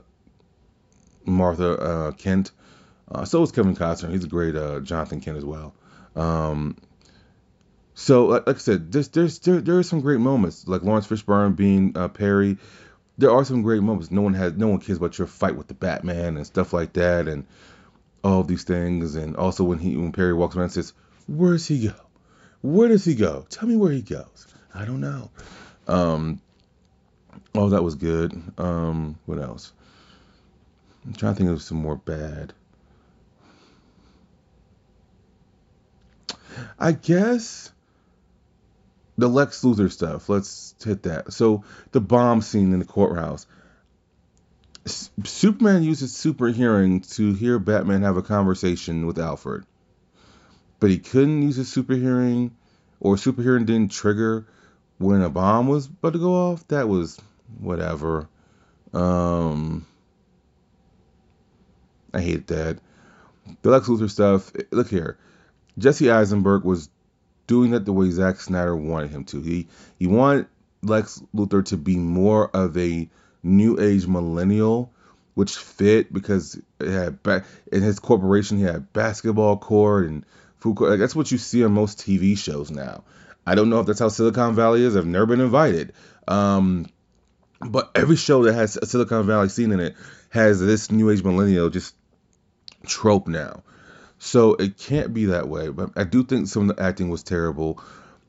Martha 1.25 1.71
uh, 1.77 2.11
Kent. 2.13 2.51
Uh, 3.09 3.25
so 3.25 3.43
is 3.43 3.51
Kevin 3.51 3.75
Costner. 3.75 4.11
He's 4.11 4.23
a 4.23 4.27
great 4.27 4.55
Jonathan 4.83 5.21
Kent 5.21 5.37
as 5.37 5.45
well. 5.45 5.73
Um, 6.15 6.77
so, 7.99 8.27
like, 8.27 8.47
I 8.47 8.53
said, 8.53 8.91
there's 8.91 9.07
there's 9.07 9.39
there, 9.39 9.59
there 9.59 9.79
are 9.79 9.83
some 9.83 10.01
great 10.01 10.19
moments, 10.19 10.67
like 10.67 10.83
Lawrence 10.83 11.07
Fishburne 11.07 11.55
being 11.55 11.97
uh, 11.97 12.07
Perry. 12.07 12.59
There 13.17 13.31
are 13.31 13.43
some 13.43 13.63
great 13.63 13.81
moments. 13.81 14.11
No 14.11 14.21
one 14.21 14.35
has, 14.35 14.53
no 14.53 14.67
one 14.67 14.79
cares 14.79 14.99
about 14.99 15.17
your 15.17 15.25
fight 15.25 15.55
with 15.55 15.65
the 15.65 15.73
Batman 15.73 16.37
and 16.37 16.45
stuff 16.45 16.73
like 16.73 16.93
that, 16.93 17.27
and 17.27 17.47
all 18.23 18.43
these 18.43 18.63
things. 18.63 19.15
And 19.15 19.35
also 19.35 19.63
when 19.63 19.79
he 19.79 19.97
when 19.97 20.11
Perry 20.11 20.35
walks 20.35 20.55
around 20.55 20.65
and 20.65 20.73
says, 20.73 20.93
"Where 21.25 21.53
does 21.53 21.65
he 21.65 21.87
go? 21.87 21.95
Where 22.61 22.87
does 22.87 23.03
he 23.03 23.15
go? 23.15 23.47
Tell 23.49 23.67
me 23.67 23.75
where 23.75 23.91
he 23.91 24.03
goes." 24.03 24.45
I 24.75 24.85
don't 24.85 25.01
know. 25.01 25.31
Um, 25.87 26.39
oh, 27.55 27.69
that 27.69 27.81
was 27.81 27.95
good. 27.95 28.39
Um, 28.59 29.17
what 29.25 29.39
else? 29.39 29.73
I'm 31.03 31.13
trying 31.13 31.33
to 31.33 31.37
think 31.39 31.49
of 31.49 31.63
some 31.63 31.79
more 31.79 31.95
bad. 31.95 32.53
I 36.77 36.91
guess 36.91 37.71
the 39.17 39.27
Lex 39.27 39.61
Luthor 39.61 39.91
stuff. 39.91 40.29
Let's 40.29 40.75
hit 40.83 41.03
that. 41.03 41.33
So 41.33 41.63
the 41.91 42.01
bomb 42.01 42.41
scene 42.41 42.73
in 42.73 42.79
the 42.79 42.85
courthouse. 42.85 43.47
Superman 45.25 45.83
uses 45.83 46.15
super 46.15 46.47
hearing 46.47 47.01
to 47.01 47.33
hear 47.33 47.59
Batman 47.59 48.03
have 48.03 48.15
a 48.15 48.21
conversation 48.21 49.05
with 49.05 49.19
Alfred, 49.19 49.65
but 50.79 50.89
he 50.89 50.99
couldn't 50.99 51.41
use 51.41 51.57
his 51.57 51.67
super 51.69 51.95
hearing, 51.95 52.55
or 53.01 53.17
super 53.17 53.41
hearing 53.41 53.65
didn't 53.65 53.91
trigger 53.91 54.47
when 54.97 55.21
a 55.21 55.29
bomb 55.29 55.67
was 55.67 55.87
about 55.87 56.13
to 56.13 56.19
go 56.19 56.33
off. 56.33 56.65
That 56.69 56.87
was 56.87 57.19
whatever. 57.59 58.29
Um, 58.93 59.85
I 62.13 62.21
hate 62.21 62.47
that. 62.47 62.79
The 63.61 63.69
Lex 63.69 63.87
Luthor 63.87 64.09
stuff. 64.09 64.53
Look 64.71 64.89
here, 64.89 65.17
Jesse 65.77 66.09
Eisenberg 66.09 66.63
was 66.63 66.89
doing 67.47 67.73
it 67.73 67.85
the 67.85 67.93
way 67.93 68.09
Zack 68.09 68.39
Snyder 68.39 68.75
wanted 68.75 69.09
him 69.09 69.23
to. 69.25 69.41
He 69.41 69.67
he 69.97 70.07
wanted 70.07 70.47
Lex 70.83 71.21
Luthor 71.35 71.65
to 71.65 71.77
be 71.77 71.97
more 71.97 72.49
of 72.55 72.77
a 72.77 73.09
new 73.41 73.79
age 73.79 74.05
millennial, 74.05 74.91
which 75.33 75.55
fit 75.55 76.13
because 76.13 76.59
it 76.79 76.89
had 76.89 77.23
ba- 77.23 77.45
in 77.71 77.81
his 77.81 77.99
corporation 77.99 78.57
he 78.57 78.63
had 78.63 78.91
basketball 78.93 79.57
court 79.57 80.07
and 80.07 80.25
food 80.57 80.75
court. 80.75 80.91
Like, 80.91 80.99
that's 80.99 81.15
what 81.15 81.31
you 81.31 81.37
see 81.37 81.63
on 81.63 81.71
most 81.71 81.99
TV 81.99 82.37
shows 82.37 82.69
now. 82.69 83.03
I 83.45 83.55
don't 83.55 83.69
know 83.69 83.79
if 83.79 83.87
that's 83.87 83.99
how 83.99 84.09
Silicon 84.09 84.55
Valley 84.55 84.83
is. 84.83 84.95
I've 84.95 85.05
never 85.05 85.25
been 85.25 85.39
invited. 85.39 85.93
Um, 86.27 86.87
but 87.61 87.91
every 87.95 88.17
show 88.17 88.43
that 88.43 88.53
has 88.53 88.77
a 88.77 88.85
Silicon 88.85 89.25
Valley 89.25 89.49
scene 89.49 89.71
in 89.71 89.79
it 89.79 89.95
has 90.29 90.59
this 90.59 90.91
new 90.91 91.09
age 91.09 91.23
millennial 91.23 91.69
just 91.69 91.95
trope 92.85 93.27
now. 93.27 93.63
So 94.19 94.55
it 94.55 94.77
can't 94.77 95.13
be 95.13 95.25
that 95.25 95.47
way. 95.47 95.69
But 95.69 95.91
I 95.95 96.03
do 96.03 96.23
think 96.23 96.47
some 96.47 96.69
of 96.69 96.75
the 96.75 96.83
acting 96.83 97.09
was 97.09 97.23
terrible. 97.23 97.81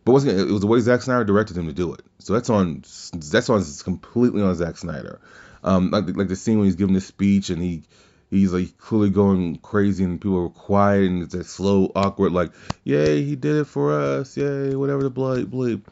But 0.05 0.23
again, 0.23 0.39
it 0.39 0.51
was 0.51 0.61
the 0.61 0.67
way 0.67 0.81
Zack 0.81 1.03
Snyder 1.03 1.25
directed 1.25 1.57
him 1.57 1.67
to 1.67 1.73
do 1.73 1.93
it. 1.93 2.01
So 2.19 2.33
that's 2.33 2.51
on 2.51 2.83
that's 3.13 3.51
on 3.51 3.65
completely 3.85 4.43
on 4.43 4.55
Zack 4.55 4.77
Snyder. 4.77 5.21
Um, 5.65 5.91
like 5.91 6.07
the, 6.07 6.13
like 6.13 6.29
the 6.29 6.37
scene 6.37 6.59
when 6.59 6.67
he's 6.67 6.77
giving 6.77 6.95
the 6.95 7.01
speech 7.01 7.51
and 7.51 7.61
he 7.61 7.83
he's 8.31 8.53
like 8.53 8.77
clearly 8.79 9.11
going 9.11 9.57
crazy 9.59 10.05
and 10.05 10.21
people 10.21 10.45
are 10.45 10.49
quiet 10.49 11.05
and 11.05 11.23
it's 11.23 11.35
a 11.35 11.45
slow, 11.45 11.91
awkward, 11.95 12.33
like, 12.33 12.53
yay, 12.85 13.23
he 13.23 13.37
did 13.37 13.57
it 13.57 13.65
for 13.65 13.99
us, 13.99 14.37
yay, 14.37 14.75
whatever 14.75 15.03
the 15.03 15.11
bleep, 15.11 15.47
bleep. 15.47 15.83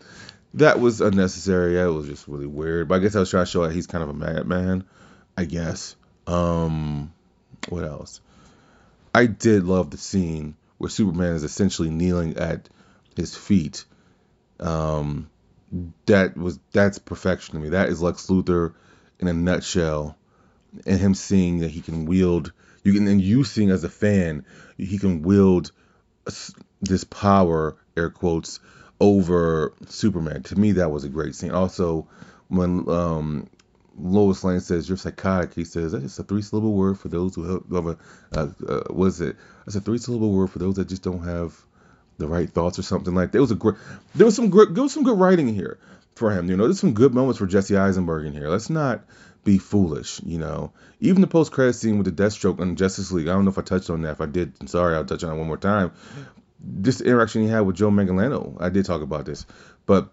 That 0.54 0.80
was 0.80 1.00
unnecessary. 1.00 1.74
That 1.74 1.92
was 1.92 2.06
just 2.06 2.28
really 2.28 2.46
weird. 2.46 2.88
But 2.88 2.96
I 2.96 2.98
guess 3.00 3.16
I 3.16 3.20
was 3.20 3.30
trying 3.30 3.44
to 3.44 3.50
show 3.50 3.66
that 3.66 3.74
he's 3.74 3.86
kind 3.86 4.02
of 4.02 4.10
a 4.10 4.14
madman, 4.14 4.84
I 5.36 5.44
guess. 5.44 5.96
Um, 6.26 7.12
what 7.68 7.84
else? 7.84 8.20
I 9.16 9.24
did 9.24 9.64
love 9.64 9.90
the 9.90 9.96
scene 9.96 10.56
where 10.76 10.90
Superman 10.90 11.32
is 11.32 11.42
essentially 11.42 11.88
kneeling 11.88 12.36
at 12.36 12.68
his 13.16 13.34
feet. 13.34 13.86
Um, 14.60 15.30
that 16.04 16.36
was 16.36 16.58
that's 16.72 16.98
perfection 16.98 17.54
to 17.54 17.60
me. 17.62 17.70
That 17.70 17.88
is 17.88 18.02
Lex 18.02 18.26
Luthor 18.26 18.74
in 19.18 19.28
a 19.28 19.32
nutshell, 19.32 20.18
and 20.84 21.00
him 21.00 21.14
seeing 21.14 21.60
that 21.60 21.70
he 21.70 21.80
can 21.80 22.04
wield. 22.04 22.52
You 22.84 22.92
can 22.92 23.08
and 23.08 23.22
you 23.22 23.44
seeing 23.44 23.70
as 23.70 23.84
a 23.84 23.88
fan, 23.88 24.44
he 24.76 24.98
can 24.98 25.22
wield 25.22 25.72
this 26.82 27.04
power, 27.04 27.74
air 27.96 28.10
quotes, 28.10 28.60
over 29.00 29.72
Superman. 29.86 30.42
To 30.42 30.56
me, 30.56 30.72
that 30.72 30.90
was 30.90 31.04
a 31.04 31.08
great 31.08 31.34
scene. 31.34 31.52
Also, 31.52 32.06
when 32.48 32.86
um, 32.90 33.48
Lois 33.98 34.44
Lane 34.44 34.60
says 34.60 34.88
you're 34.88 34.98
psychotic, 34.98 35.54
he 35.54 35.64
says 35.64 35.92
that's 35.92 36.04
just 36.04 36.18
a 36.18 36.22
three 36.22 36.42
syllable 36.42 36.74
word 36.74 36.98
for 36.98 37.08
those 37.08 37.34
who 37.34 37.42
have 37.44 37.62
uh, 37.72 38.48
uh, 38.68 38.82
what 38.90 39.06
is 39.06 39.20
it? 39.20 39.36
That's 39.64 39.76
a 39.76 39.80
three 39.80 39.98
syllable 39.98 40.32
word 40.32 40.50
for 40.50 40.58
those 40.58 40.76
that 40.76 40.88
just 40.88 41.02
don't 41.02 41.24
have 41.24 41.54
the 42.18 42.26
right 42.26 42.48
thoughts 42.48 42.78
or 42.78 42.82
something 42.82 43.14
like 43.14 43.32
that. 43.32 43.38
It 43.38 43.42
was 43.42 43.50
a 43.50 43.56
great. 43.56 43.76
There 44.14 44.26
was 44.26 44.36
some 44.36 44.50
great. 44.50 44.74
There 44.74 44.82
was 44.82 44.92
some 44.92 45.04
good 45.04 45.18
writing 45.18 45.48
here 45.48 45.78
for 46.14 46.30
him. 46.30 46.50
You 46.50 46.56
know, 46.56 46.64
there's 46.64 46.80
some 46.80 46.94
good 46.94 47.14
moments 47.14 47.38
for 47.38 47.46
Jesse 47.46 47.76
Eisenberg 47.76 48.26
in 48.26 48.32
here. 48.32 48.48
Let's 48.48 48.70
not 48.70 49.04
be 49.44 49.58
foolish. 49.58 50.20
You 50.24 50.38
know, 50.38 50.72
even 51.00 51.20
the 51.20 51.26
post 51.26 51.52
credit 51.52 51.74
scene 51.74 51.98
with 51.98 52.06
the 52.06 52.22
Deathstroke 52.22 52.60
on 52.60 52.76
Justice 52.76 53.12
League. 53.12 53.28
I 53.28 53.32
don't 53.32 53.44
know 53.44 53.50
if 53.50 53.58
I 53.58 53.62
touched 53.62 53.90
on 53.90 54.02
that. 54.02 54.12
If 54.12 54.20
I 54.20 54.26
did, 54.26 54.52
I'm 54.60 54.66
sorry. 54.66 54.94
I'll 54.94 55.04
touch 55.04 55.24
on 55.24 55.32
it 55.32 55.38
one 55.38 55.46
more 55.46 55.56
time. 55.56 55.92
This 56.60 57.00
interaction 57.00 57.42
he 57.42 57.48
had 57.48 57.60
with 57.60 57.76
Joe 57.76 57.90
Manganiello. 57.90 58.56
I 58.60 58.70
did 58.70 58.84
talk 58.86 59.02
about 59.02 59.24
this, 59.26 59.46
but 59.84 60.10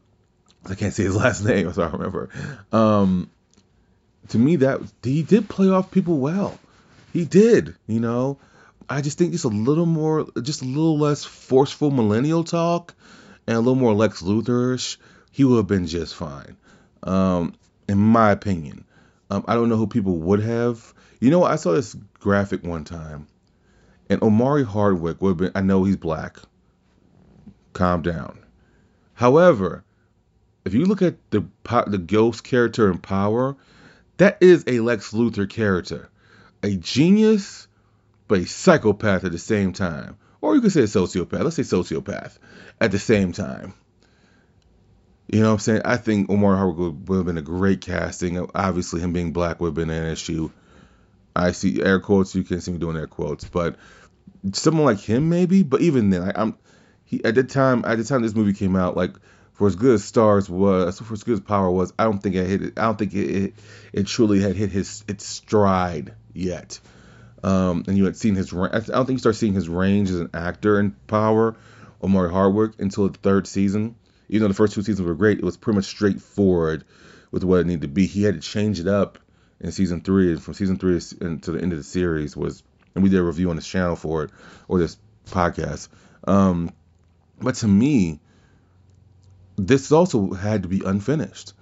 I 0.70 0.76
can't 0.76 0.94
say 0.94 1.04
his 1.04 1.16
last 1.24 1.44
name, 1.44 1.72
so 1.74 1.84
I 1.84 1.90
remember. 1.90 2.30
Um, 2.72 3.30
to 4.30 4.38
me, 4.38 4.58
that 4.58 4.82
he 5.04 5.24
did 5.24 5.50
play 5.50 5.70
off 5.70 5.92
people 5.92 6.18
well. 6.18 6.58
He 7.12 7.26
did. 7.26 7.76
You 7.88 8.00
know, 8.00 8.40
I 8.90 9.02
just 9.02 9.18
think 9.18 9.32
just 9.32 9.46
a 9.46 9.50
little 9.50 9.86
more, 9.86 10.28
just 10.42 10.62
a 10.62 10.66
little 10.66 10.98
less 10.98 11.24
forceful 11.24 11.92
millennial 11.92 12.44
talk, 12.44 12.94
and 13.48 13.56
a 13.56 13.60
little 13.60 13.76
more 13.76 13.94
Lex 13.94 14.22
Luthorish, 14.22 14.98
he 15.32 15.44
would 15.44 15.58
have 15.58 15.68
been 15.68 15.88
just 15.88 16.16
fine. 16.16 16.58
Um, 17.04 17.56
in 17.88 17.98
my 17.98 18.32
opinion. 18.32 18.86
Um, 19.30 19.44
I 19.48 19.56
don't 19.56 19.70
know 19.70 19.78
who 19.78 19.88
people 19.88 20.18
would 20.18 20.42
have. 20.42 20.94
You 21.20 21.32
know, 21.32 21.44
I 21.44 21.56
saw 21.56 21.74
this 21.74 21.96
graphic 22.20 22.64
one 22.64 22.84
time, 22.84 23.28
and 24.10 24.22
Omari 24.22 24.64
Hardwick 24.64 25.22
would 25.22 25.30
have 25.30 25.38
been. 25.38 25.52
I 25.56 25.62
know 25.62 25.84
he's 25.84 25.98
black. 25.98 26.38
Calm 27.74 28.02
down. 28.02 28.40
However, 29.14 29.84
if 30.66 30.74
you 30.74 30.86
look 30.86 31.02
at 31.02 31.16
the 31.32 31.44
the 31.88 31.98
ghost 31.98 32.44
character 32.44 32.92
in 32.92 32.98
Power, 32.98 33.56
that 34.18 34.38
is 34.42 34.64
a 34.68 34.80
Lex 34.80 35.12
Luthor 35.12 35.50
character, 35.50 36.10
a 36.62 36.76
genius, 36.76 37.68
but 38.28 38.40
a 38.40 38.46
psychopath 38.46 39.24
at 39.24 39.32
the 39.32 39.40
same 39.40 39.74
time. 39.74 40.18
Or 40.42 40.56
you 40.56 40.62
could 40.62 40.72
say 40.72 40.82
a 40.82 40.86
sociopath. 40.86 41.44
Let's 41.44 41.56
say 41.56 41.64
sociopath 41.64 42.38
at 42.82 42.92
the 42.92 43.00
same 43.00 43.32
time. 43.32 43.74
You 45.28 45.40
know 45.40 45.48
what 45.48 45.54
I'm 45.54 45.60
saying? 45.60 45.82
I 45.86 45.98
think 45.98 46.30
Omar 46.30 46.56
Hardwick 46.58 46.96
would 47.08 47.16
have 47.16 47.26
been 47.26 47.38
a 47.38 47.42
great 47.42 47.82
casting. 47.82 48.46
Obviously, 48.54 49.00
him 49.00 49.14
being 49.14 49.32
black 49.32 49.60
would 49.60 49.68
have 49.68 49.74
been 49.74 49.90
an 49.90 50.12
issue. 50.12 50.52
I 51.36 51.54
see 51.54 51.82
air 51.82 52.00
quotes. 52.00 52.36
You 52.36 52.44
can't 52.44 52.62
see 52.62 52.72
me 52.72 52.78
doing 52.78 52.98
air 52.98 53.08
quotes, 53.08 53.46
but 53.46 53.78
someone 54.52 54.86
like 54.86 55.00
him 55.00 55.30
maybe. 55.30 55.64
But 55.64 55.82
even 55.82 56.10
then, 56.10 56.24
I, 56.24 56.42
am 56.42 56.58
he 57.06 57.24
at 57.24 57.36
the 57.36 57.44
time. 57.44 57.84
At 57.86 57.98
the 57.98 58.04
time 58.04 58.22
this 58.22 58.36
movie 58.36 58.54
came 58.54 58.76
out, 58.76 58.98
like 58.98 59.16
for 59.64 59.68
as 59.68 59.76
good 59.76 59.94
as 59.94 60.12
Starz 60.12 60.50
was, 60.50 61.00
for 61.00 61.14
as 61.14 61.24
good 61.24 61.36
as 61.36 61.40
Power 61.40 61.72
was, 61.72 61.94
I 61.98 62.04
don't 62.04 62.22
think 62.22 62.36
it 62.36 62.48
hit. 62.48 62.62
It, 62.62 62.74
I 62.78 62.82
don't 62.82 63.00
think 63.00 63.14
it, 63.14 63.30
it, 63.30 63.54
it 63.94 64.08
truly 64.08 64.42
had 64.42 64.58
hit 64.58 64.72
his 64.72 65.06
its 65.08 65.26
stride 65.26 66.16
yet. 66.34 66.82
Um, 67.44 67.86
and 67.88 67.98
you 67.98 68.04
had 68.04 68.18
seen 68.18 68.36
his. 68.36 68.54
I 68.54 68.80
don't 68.80 69.06
think 69.06 69.12
you 69.12 69.18
start 69.20 69.36
seeing 69.36 69.54
his 69.54 69.70
range 69.70 70.10
as 70.10 70.20
an 70.20 70.32
actor 70.34 70.82
in 70.82 70.92
Power, 71.08 71.56
Omari 72.04 72.30
Hardwick, 72.30 72.74
until 72.80 73.08
the 73.08 73.18
third 73.18 73.48
season 73.48 73.96
even 74.28 74.42
though 74.42 74.48
the 74.48 74.54
first 74.54 74.74
two 74.74 74.82
seasons 74.82 75.08
were 75.08 75.14
great, 75.14 75.38
it 75.38 75.44
was 75.44 75.58
pretty 75.58 75.76
much 75.76 75.86
straightforward 75.86 76.84
with 77.32 77.44
what 77.44 77.60
it 77.60 77.68
needed 77.68 77.84
to 77.84 77.88
be. 77.88 78.06
He 78.06 78.24
had 78.24 78.34
to 78.34 78.42
change 78.42 78.80
it 78.80 78.88
up 78.88 79.20
in 79.60 79.72
season 79.72 80.02
three, 80.02 80.32
and 80.32 80.42
from 80.42 80.56
season 80.56 80.78
three 80.78 81.00
to 81.00 81.52
the 81.52 81.62
end 81.62 81.72
of 81.72 81.78
the 81.78 81.84
series 81.84 82.36
was, 82.36 82.64
and 82.96 83.04
we 83.04 83.10
did 83.10 83.20
a 83.20 83.24
review 83.24 83.50
on 83.50 83.56
this 83.56 83.68
channel 83.68 83.96
for 83.96 84.24
it 84.24 84.32
or 84.68 84.80
this 84.80 84.98
podcast. 85.28 85.88
Um, 86.28 86.72
but 87.40 87.56
to 87.56 87.68
me, 87.68 88.20
this 89.56 89.92
also 89.92 90.32
had 90.32 90.64
to 90.64 90.70
be 90.70 90.82
unfinished. 90.86 91.54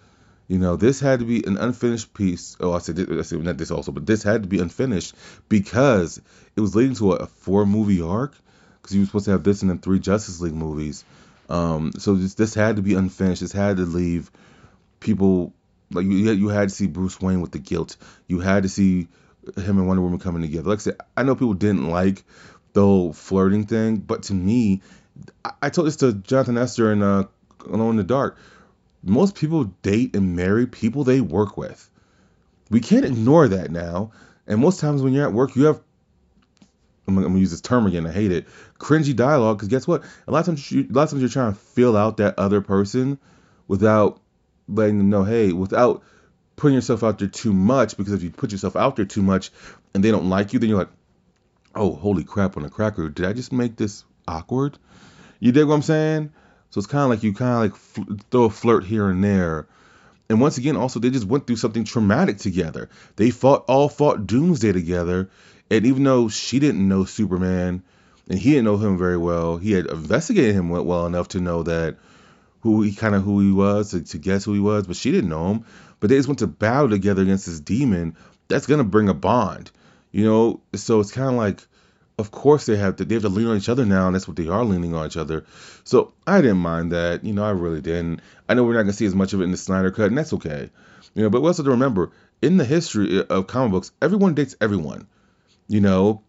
You 0.47 0.59
know, 0.59 0.75
this 0.75 0.99
had 0.99 1.19
to 1.19 1.25
be 1.25 1.45
an 1.45 1.57
unfinished 1.57 2.13
piece. 2.13 2.57
Oh, 2.59 2.73
I 2.73 2.79
said, 2.79 2.99
I 3.09 3.21
said 3.21 3.41
not 3.41 3.57
this 3.57 3.71
also, 3.71 3.91
but 3.91 4.05
this 4.05 4.21
had 4.21 4.43
to 4.43 4.49
be 4.49 4.59
unfinished 4.59 5.15
because 5.47 6.21
it 6.55 6.59
was 6.59 6.75
leading 6.75 6.95
to 6.95 7.13
a, 7.13 7.25
four 7.25 7.65
movie 7.65 8.01
arc. 8.01 8.35
Because 8.81 8.95
you 8.95 9.01
were 9.01 9.05
supposed 9.05 9.25
to 9.25 9.31
have 9.31 9.43
this 9.43 9.61
and 9.61 9.69
then 9.69 9.77
three 9.77 9.99
Justice 9.99 10.41
League 10.41 10.55
movies. 10.55 11.05
Um, 11.49 11.91
so 11.99 12.15
this, 12.15 12.33
this 12.33 12.53
had 12.53 12.77
to 12.77 12.81
be 12.81 12.95
unfinished. 12.95 13.41
This 13.41 13.51
had 13.51 13.77
to 13.77 13.83
leave 13.83 14.31
people 14.99 15.53
like 15.91 16.05
you. 16.05 16.11
You 16.11 16.49
had 16.49 16.69
to 16.69 16.75
see 16.75 16.87
Bruce 16.87 17.21
Wayne 17.21 17.41
with 17.41 17.51
the 17.51 17.59
guilt. 17.59 17.95
You 18.27 18.39
had 18.39 18.63
to 18.63 18.69
see 18.69 19.07
him 19.55 19.77
and 19.77 19.87
Wonder 19.87 20.01
Woman 20.01 20.19
coming 20.19 20.41
together. 20.41 20.69
Like 20.69 20.79
I 20.79 20.81
said, 20.81 20.97
I 21.15 21.23
know 21.23 21.35
people 21.35 21.53
didn't 21.53 21.89
like 21.89 22.23
the 22.73 22.81
whole 22.81 23.13
flirting 23.13 23.65
thing, 23.65 23.97
but 23.97 24.23
to 24.23 24.33
me, 24.33 24.81
I, 25.45 25.51
I 25.63 25.69
told 25.69 25.87
this 25.87 25.97
to 25.97 26.13
Jonathan 26.13 26.57
Esther 26.57 26.91
and 26.91 27.03
uh, 27.03 27.23
Alone 27.65 27.91
in 27.91 27.97
the 27.97 28.03
Dark. 28.03 28.37
Most 29.03 29.35
people 29.35 29.65
date 29.81 30.15
and 30.15 30.35
marry 30.35 30.67
people 30.67 31.03
they 31.03 31.21
work 31.21 31.57
with. 31.57 31.89
We 32.69 32.79
can't 32.79 33.05
ignore 33.05 33.47
that 33.47 33.71
now. 33.71 34.11
And 34.47 34.59
most 34.59 34.79
times 34.79 35.01
when 35.01 35.13
you're 35.13 35.25
at 35.25 35.33
work, 35.33 35.55
you 35.55 35.65
have 35.65 35.81
I'm, 37.07 37.21
gonna 37.21 37.39
use 37.39 37.51
this 37.51 37.61
term 37.61 37.87
again. 37.87 38.05
I 38.05 38.11
hate 38.11 38.31
it. 38.31 38.47
Cringy 38.79 39.15
dialogue. 39.15 39.57
Because 39.57 39.67
guess 39.67 39.87
what? 39.87 40.03
A 40.27 40.31
lot 40.31 40.39
of 40.39 40.45
times, 40.45 40.71
you, 40.71 40.87
a 40.89 40.93
lot 40.93 41.03
of 41.03 41.09
times 41.09 41.21
you're 41.21 41.29
trying 41.29 41.53
to 41.53 41.59
fill 41.59 41.97
out 41.97 42.17
that 42.17 42.37
other 42.37 42.61
person 42.61 43.19
without 43.67 44.21
letting 44.67 44.97
them 44.97 45.09
know, 45.09 45.23
hey, 45.23 45.51
without 45.51 46.03
putting 46.55 46.75
yourself 46.75 47.03
out 47.03 47.19
there 47.19 47.27
too 47.27 47.53
much. 47.53 47.97
Because 47.97 48.13
if 48.13 48.23
you 48.23 48.29
put 48.29 48.51
yourself 48.51 48.75
out 48.75 48.95
there 48.95 49.05
too 49.05 49.21
much 49.21 49.51
and 49.93 50.03
they 50.03 50.11
don't 50.11 50.29
like 50.29 50.53
you, 50.53 50.59
then 50.59 50.69
you're 50.69 50.79
like, 50.79 50.89
oh, 51.75 51.93
holy 51.95 52.23
crap 52.23 52.57
on 52.57 52.65
a 52.65 52.69
cracker. 52.69 53.09
Did 53.09 53.25
I 53.25 53.33
just 53.33 53.51
make 53.51 53.75
this 53.75 54.03
awkward? 54.27 54.77
You 55.39 55.51
dig 55.51 55.67
what 55.67 55.75
I'm 55.75 55.81
saying? 55.81 56.31
So 56.71 56.79
it's 56.79 56.87
kind 56.87 57.03
of 57.03 57.09
like 57.09 57.23
you 57.23 57.33
kind 57.33 57.53
of 57.53 57.61
like 57.61 57.75
fl- 57.75 58.15
throw 58.31 58.43
a 58.45 58.49
flirt 58.49 58.85
here 58.85 59.09
and 59.09 59.23
there. 59.23 59.67
And 60.29 60.39
once 60.39 60.57
again, 60.57 60.77
also 60.77 60.99
they 60.99 61.09
just 61.09 61.27
went 61.27 61.45
through 61.45 61.57
something 61.57 61.83
traumatic 61.83 62.37
together. 62.37 62.89
They 63.17 63.29
fought 63.29 63.65
all 63.67 63.89
fought 63.89 64.25
Doomsday 64.25 64.71
together, 64.71 65.29
and 65.69 65.85
even 65.85 66.03
though 66.03 66.29
she 66.29 66.59
didn't 66.59 66.87
know 66.87 67.03
Superman 67.03 67.83
and 68.29 68.39
he 68.39 68.51
didn't 68.51 68.65
know 68.65 68.77
him 68.77 68.97
very 68.97 69.17
well, 69.17 69.57
he 69.57 69.73
had 69.73 69.87
investigated 69.87 70.55
him 70.55 70.69
well 70.69 71.05
enough 71.05 71.27
to 71.29 71.41
know 71.41 71.63
that 71.63 71.97
who 72.61 72.81
he 72.81 72.93
kind 72.93 73.15
of 73.15 73.23
who 73.23 73.41
he 73.41 73.51
was 73.51 73.91
to, 73.91 74.01
to 74.01 74.17
guess 74.17 74.45
who 74.45 74.53
he 74.53 74.59
was, 74.59 74.87
but 74.87 74.95
she 74.95 75.11
didn't 75.11 75.29
know 75.29 75.51
him. 75.51 75.65
But 75.99 76.09
they 76.09 76.15
just 76.15 76.29
went 76.29 76.39
to 76.39 76.47
battle 76.47 76.89
together 76.89 77.21
against 77.21 77.45
this 77.45 77.59
demon. 77.59 78.15
That's 78.47 78.67
gonna 78.67 78.85
bring 78.85 79.09
a 79.09 79.13
bond, 79.13 79.71
you 80.11 80.23
know. 80.23 80.61
So 80.75 81.01
it's 81.01 81.11
kind 81.11 81.29
of 81.29 81.35
like, 81.35 81.65
of 82.21 82.31
course 82.31 82.65
they 82.65 82.77
have 82.77 82.95
to 82.95 83.05
they 83.05 83.15
have 83.15 83.23
to 83.23 83.29
lean 83.29 83.47
on 83.47 83.57
each 83.57 83.69
other 83.69 83.85
now, 83.85 84.07
and 84.07 84.15
that's 84.15 84.27
what 84.27 84.37
they 84.37 84.47
are 84.47 84.63
leaning 84.63 84.95
on 84.95 85.05
each 85.05 85.17
other. 85.17 85.45
So 85.83 86.13
I 86.25 86.41
didn't 86.41 86.59
mind 86.59 86.93
that, 86.93 87.25
you 87.25 87.33
know. 87.33 87.43
I 87.43 87.49
really 87.51 87.81
didn't. 87.81 88.21
I 88.47 88.53
know 88.53 88.63
we're 88.63 88.73
not 88.73 88.83
gonna 88.83 88.93
see 88.93 89.05
as 89.05 89.15
much 89.15 89.33
of 89.33 89.41
it 89.41 89.45
in 89.45 89.51
the 89.51 89.57
Snyder 89.57 89.91
cut, 89.91 90.07
and 90.07 90.17
that's 90.17 90.33
okay, 90.33 90.69
you 91.13 91.23
know. 91.23 91.29
But 91.29 91.41
we 91.41 91.47
also 91.47 91.63
have 91.63 91.67
to 91.67 91.71
remember 91.71 92.11
in 92.41 92.55
the 92.55 92.65
history 92.65 93.19
uh, 93.19 93.23
of 93.23 93.47
comic 93.47 93.71
books, 93.71 93.91
everyone 94.01 94.35
dates 94.35 94.55
everyone 94.61 95.07
you 95.71 95.79
know, 95.79 96.21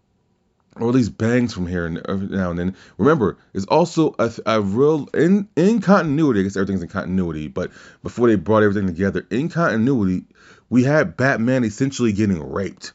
or 0.76 0.88
at 0.88 0.94
least 0.94 1.18
bangs 1.18 1.52
from 1.52 1.66
here 1.66 1.84
and 1.84 2.00
now 2.30 2.50
and 2.50 2.58
then. 2.58 2.76
Remember, 2.96 3.36
it's 3.52 3.66
also 3.66 4.14
a, 4.18 4.32
a 4.46 4.60
real 4.60 5.08
in 5.12 5.48
in 5.56 5.80
continuity. 5.80 6.40
I 6.40 6.42
guess 6.44 6.56
everything's 6.56 6.82
in 6.82 6.88
continuity, 6.88 7.48
but 7.48 7.72
before 8.04 8.28
they 8.28 8.36
brought 8.36 8.62
everything 8.62 8.86
together, 8.86 9.26
in 9.30 9.48
continuity, 9.48 10.24
we 10.70 10.84
had 10.84 11.16
Batman 11.16 11.64
essentially 11.64 12.12
getting 12.12 12.40
raped 12.40 12.92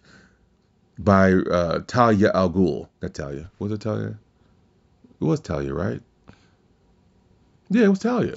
by 0.98 1.34
uh, 1.34 1.80
Talia 1.88 2.32
al 2.34 2.50
Ghul. 2.50 2.88
Not 3.02 3.14
Talia. 3.14 3.50
Was 3.60 3.72
it 3.72 3.82
Talia? 3.82 4.18
It 5.20 5.24
was 5.24 5.40
Talia, 5.40 5.74
right? 5.74 6.02
Yeah, 7.70 7.86
it 7.86 7.90
was 7.90 8.00
Talia. 8.00 8.36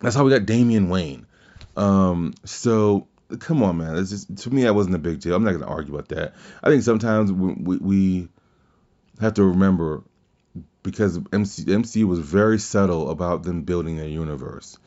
That's 0.00 0.14
how 0.14 0.24
we 0.24 0.30
got 0.30 0.46
Damian 0.46 0.88
Wayne. 0.88 1.26
Um, 1.76 2.34
so 2.44 3.06
come 3.38 3.62
on, 3.62 3.76
man. 3.76 3.96
It's 3.96 4.10
just 4.10 4.36
to 4.44 4.50
me 4.50 4.62
that 4.62 4.74
wasn't 4.74 4.94
a 4.94 4.98
big 4.98 5.20
deal. 5.20 5.34
I'm 5.34 5.44
not 5.44 5.52
gonna 5.52 5.66
argue 5.66 5.94
about 5.94 6.08
that. 6.08 6.34
I 6.62 6.70
think 6.70 6.82
sometimes 6.82 7.30
we, 7.30 7.52
we, 7.52 7.76
we 7.76 8.28
have 9.20 9.34
to 9.34 9.44
remember 9.44 10.02
because 10.82 11.18
MC, 11.32 11.72
MC 11.72 12.04
was 12.04 12.20
very 12.20 12.58
subtle 12.58 13.10
about 13.10 13.42
them 13.42 13.62
building 13.62 14.00
a 14.00 14.04
universe. 14.04 14.78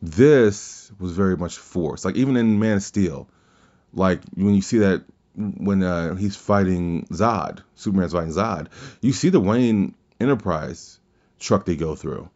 This 0.00 0.92
was 1.00 1.12
very 1.12 1.36
much 1.36 1.56
forced. 1.56 2.04
Like 2.04 2.16
even 2.16 2.36
in 2.36 2.58
Man 2.58 2.76
of 2.76 2.82
Steel, 2.82 3.28
like 3.92 4.20
when 4.34 4.54
you 4.54 4.62
see 4.62 4.78
that 4.78 5.02
when 5.36 5.82
uh, 5.82 6.14
he's 6.14 6.36
fighting 6.36 7.06
Zod, 7.06 7.62
Superman's 7.74 8.12
fighting 8.12 8.32
Zod, 8.32 8.68
you 9.00 9.12
see 9.12 9.28
the 9.28 9.40
Wayne 9.40 9.94
Enterprise 10.18 10.98
truck 11.38 11.66
they 11.66 11.76
go 11.76 11.94
through. 11.94 12.30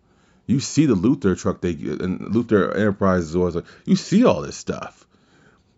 You 0.47 0.61
see 0.61 0.87
the 0.87 0.97
Luthor 0.97 1.39
truck 1.39 1.61
they 1.61 1.71
and 1.71 2.21
Luthor 2.21 2.75
Enterprise 2.75 3.25
is 3.25 3.37
always 3.37 3.55
like 3.55 3.65
you 3.85 3.97
see 3.97 4.25
all 4.25 4.43
this 4.43 4.57
stuff. 4.57 5.07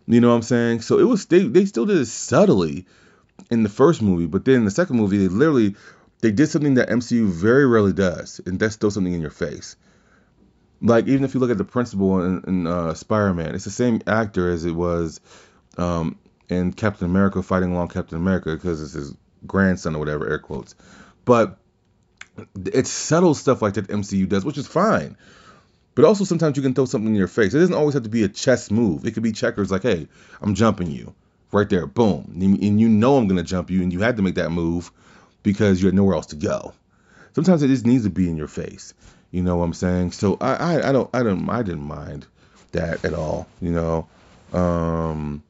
You 0.07 0.21
know 0.21 0.31
what 0.31 0.37
I'm 0.37 0.43
saying? 0.43 0.81
So 0.81 0.99
it 0.99 1.05
was 1.05 1.26
they 1.26 1.41
they 1.41 1.67
still 1.67 1.87
did 1.87 1.99
it 1.99 2.07
subtly 2.07 2.87
in 3.50 3.62
the 3.62 3.69
first 3.69 4.02
movie, 4.02 4.26
but 4.26 4.45
then 4.45 4.57
in 4.57 4.64
the 4.64 4.71
second 4.71 4.97
movie 4.97 5.19
they 5.19 5.29
literally 5.29 5.76
they 6.21 6.33
did 6.33 6.49
something 6.49 6.75
that 6.75 6.88
MCU 6.88 7.26
very 7.26 7.67
rarely 7.67 7.93
does, 7.93 8.41
and 8.47 8.59
that's 8.59 8.75
still 8.75 8.91
something 8.91 9.12
in 9.12 9.21
your 9.21 9.31
face. 9.31 9.76
Like 10.81 11.07
even 11.07 11.25
if 11.25 11.35
you 11.35 11.41
look 11.41 11.50
at 11.50 11.59
the 11.59 11.64
principal 11.64 12.25
in, 12.25 12.43
in 12.47 12.67
uh, 12.67 12.95
Spider-Man, 12.95 13.55
it's 13.55 13.64
the 13.64 13.71
same 13.71 14.00
actor 14.07 14.50
as 14.50 14.64
it 14.64 14.73
was 14.73 15.21
um, 15.76 16.19
in 16.49 16.72
Captain 16.72 17.06
America 17.06 17.42
fighting 17.42 17.72
along 17.72 17.88
Captain 17.88 18.18
America 18.18 18.54
because 18.54 18.82
it's 18.82 18.92
his 18.92 19.14
grandson 19.46 19.96
or 19.96 19.99
whatever, 19.99 20.28
air 20.28 20.38
quotes. 20.38 20.75
But 21.25 21.58
it's 22.56 22.90
subtle 22.90 23.34
stuff 23.34 23.62
like 23.62 23.75
that 23.75 23.88
MCU 23.88 24.28
does, 24.28 24.44
which 24.44 24.58
is 24.58 24.66
fine. 24.66 25.16
But 25.94 26.04
also 26.04 26.25
sometimes 26.25 26.56
you 26.56 26.62
can 26.62 26.75
throw 26.75 26.87
something 26.87 27.11
in 27.11 27.14
your 27.14 27.28
face. 27.28 27.52
It 27.52 27.58
doesn't 27.58 27.75
always 27.75 27.94
have 27.94 28.04
to 28.04 28.08
be 28.08 28.25
a 28.25 28.28
chess 28.28 28.70
move. 28.70 29.06
It 29.06 29.12
could 29.12 29.22
be 29.22 29.32
checkers 29.32 29.70
like, 29.70 29.82
hey, 29.82 30.08
I'm 30.40 30.54
jumping 30.54 30.90
you. 30.90 31.14
Right 31.50 31.68
there, 31.68 31.87
boom. 31.87 32.32
And 32.40 32.80
you 32.80 32.88
know 32.88 33.18
I'm 33.18 33.28
gonna 33.28 33.42
jump 33.42 33.70
you, 33.70 33.82
and 33.82 33.92
you 33.92 34.00
had 34.00 34.16
to 34.16 34.22
make 34.22 34.37
that 34.37 34.49
move 34.49 34.90
because 35.42 35.82
you 35.82 35.87
had 35.88 35.94
nowhere 35.94 36.14
else 36.14 36.26
to 36.26 36.37
go. 36.37 36.72
Sometimes 37.34 37.62
it 37.62 37.68
just 37.68 37.84
needs 37.84 38.04
to 38.04 38.11
be 38.11 38.26
in 38.30 38.38
your 38.38 38.49
face. 38.49 38.94
You 39.30 39.42
know 39.42 39.56
what 39.56 39.64
I'm 39.64 39.75
saying? 39.75 40.12
So 40.12 40.38
I, 40.40 40.54
I, 40.54 40.88
I 40.88 40.92
don't 40.92 41.11
I 41.12 41.22
don't 41.22 41.49
I 41.50 41.62
didn't 41.62 41.84
mind 41.84 42.26
that 42.72 43.04
at 43.04 43.12
all. 43.12 43.46
You 43.61 43.72
know. 43.72 44.08
Um 44.58 45.42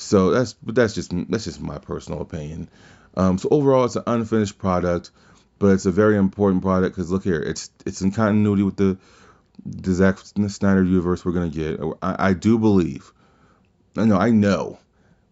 so 0.00 0.30
that's 0.30 0.54
but 0.54 0.74
that's 0.74 0.94
just 0.94 1.12
that's 1.28 1.44
just 1.44 1.60
my 1.60 1.78
personal 1.78 2.22
opinion. 2.22 2.70
Um, 3.16 3.36
so 3.36 3.48
overall, 3.50 3.84
it's 3.84 3.96
an 3.96 4.04
unfinished 4.06 4.56
product, 4.56 5.10
but 5.58 5.68
it's 5.68 5.84
a 5.84 5.90
very 5.90 6.16
important 6.16 6.62
product 6.62 6.96
because 6.96 7.10
look 7.10 7.22
here, 7.22 7.40
it's 7.40 7.70
it's 7.84 8.00
in 8.00 8.10
continuity 8.10 8.62
with 8.62 8.76
the 8.76 8.96
the 9.64 9.92
Zack 9.92 10.18
Snyder 10.18 10.82
universe 10.82 11.24
we're 11.24 11.32
gonna 11.32 11.50
get. 11.50 11.78
I, 12.00 12.30
I 12.30 12.32
do 12.32 12.58
believe, 12.58 13.12
I 13.94 14.06
know, 14.06 14.16
I 14.16 14.30
know, 14.30 14.78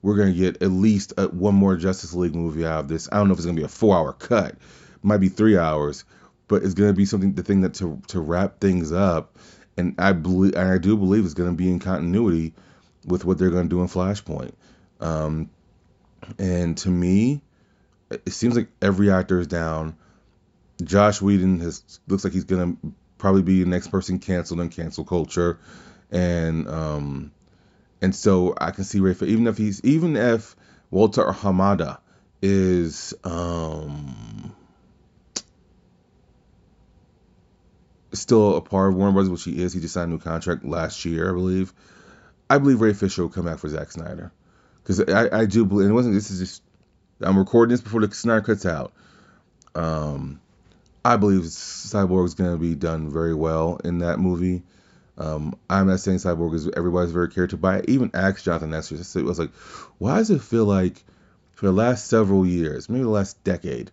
we're 0.02 0.16
gonna 0.16 0.32
get 0.32 0.62
at 0.62 0.70
least 0.70 1.14
a, 1.16 1.28
one 1.28 1.54
more 1.54 1.76
Justice 1.76 2.12
League 2.12 2.34
movie 2.34 2.66
out 2.66 2.80
of 2.80 2.88
this. 2.88 3.08
I 3.10 3.16
don't 3.16 3.28
know 3.28 3.32
if 3.32 3.38
it's 3.38 3.46
gonna 3.46 3.56
be 3.56 3.64
a 3.64 3.68
four-hour 3.68 4.12
cut, 4.12 4.50
it 4.50 4.58
might 5.02 5.16
be 5.16 5.30
three 5.30 5.56
hours, 5.56 6.04
but 6.46 6.62
it's 6.62 6.74
gonna 6.74 6.92
be 6.92 7.06
something 7.06 7.32
the 7.32 7.42
thing 7.42 7.62
that 7.62 7.72
to 7.74 8.02
to 8.08 8.20
wrap 8.20 8.60
things 8.60 8.92
up. 8.92 9.38
And 9.78 9.94
I 9.96 10.12
believe, 10.12 10.56
and 10.56 10.68
I 10.68 10.76
do 10.76 10.94
believe 10.94 11.24
it's 11.24 11.32
gonna 11.32 11.52
be 11.52 11.70
in 11.70 11.78
continuity 11.78 12.52
with 13.06 13.24
what 13.24 13.38
they're 13.38 13.50
gonna 13.50 13.68
do 13.68 13.80
in 13.80 13.88
Flashpoint. 13.88 14.52
Um, 15.00 15.50
and 16.38 16.76
to 16.78 16.88
me, 16.88 17.42
it 18.10 18.32
seems 18.32 18.56
like 18.56 18.68
every 18.82 19.10
actor 19.10 19.40
is 19.40 19.46
down. 19.46 19.96
Josh 20.82 21.20
Whedon 21.20 21.60
has 21.60 22.00
looks 22.06 22.24
like 22.24 22.32
he's 22.32 22.44
gonna 22.44 22.76
probably 23.18 23.42
be 23.42 23.62
the 23.62 23.68
next 23.68 23.88
person 23.88 24.18
canceled 24.18 24.60
in 24.60 24.68
cancel 24.68 25.04
culture, 25.04 25.58
and 26.10 26.68
um, 26.68 27.32
and 28.00 28.14
so 28.14 28.54
I 28.60 28.70
can 28.70 28.84
see 28.84 29.00
Rafe 29.00 29.22
even 29.22 29.46
if 29.46 29.58
he's 29.58 29.84
even 29.84 30.16
if 30.16 30.56
Walter 30.90 31.24
Hamada 31.24 31.98
is 32.40 33.12
um 33.24 34.54
still 38.12 38.56
a 38.56 38.60
part 38.60 38.90
of 38.90 38.96
Warner 38.96 39.12
Brothers, 39.12 39.30
which 39.30 39.44
he 39.44 39.62
is. 39.62 39.72
He 39.72 39.80
just 39.80 39.94
signed 39.94 40.10
a 40.10 40.14
new 40.14 40.20
contract 40.20 40.64
last 40.64 41.04
year, 41.04 41.28
I 41.28 41.32
believe. 41.32 41.72
I 42.48 42.58
believe 42.58 42.80
Ray 42.80 42.94
Fisher 42.94 43.22
will 43.22 43.28
come 43.28 43.44
back 43.44 43.58
for 43.58 43.68
Zack 43.68 43.90
Snyder 43.90 44.32
because 44.88 45.00
I, 45.12 45.40
I 45.40 45.44
do 45.44 45.66
believe 45.66 45.84
and 45.84 45.92
it 45.92 45.94
wasn't. 45.94 46.14
This 46.14 46.30
is 46.30 46.38
just 46.38 46.62
I'm 47.20 47.38
recording 47.38 47.72
this 47.72 47.82
before 47.82 48.00
the 48.00 48.12
Snyder 48.14 48.40
cuts 48.40 48.64
out. 48.64 48.92
Um, 49.74 50.40
I 51.04 51.16
believe 51.16 51.42
Cyborg 51.42 52.24
is 52.24 52.34
going 52.34 52.52
to 52.52 52.58
be 52.58 52.74
done 52.74 53.10
very 53.10 53.34
well 53.34 53.80
in 53.84 53.98
that 53.98 54.18
movie. 54.18 54.62
Um, 55.18 55.56
I'm 55.68 55.88
not 55.88 56.00
saying 56.00 56.18
Cyborg 56.18 56.54
is 56.54 56.70
everybody's 56.74 57.12
very 57.12 57.28
character, 57.28 57.56
but 57.56 57.74
I 57.74 57.82
even 57.88 58.10
asked 58.14 58.44
Jonathan 58.44 58.70
Nestor. 58.70 58.96
I 58.96 59.22
was 59.22 59.38
like, 59.38 59.52
why 59.98 60.16
does 60.18 60.30
it 60.30 60.40
feel 60.40 60.64
like 60.64 61.04
for 61.52 61.66
the 61.66 61.72
last 61.72 62.06
several 62.06 62.46
years, 62.46 62.88
maybe 62.88 63.02
the 63.02 63.10
last 63.10 63.42
decade, 63.44 63.90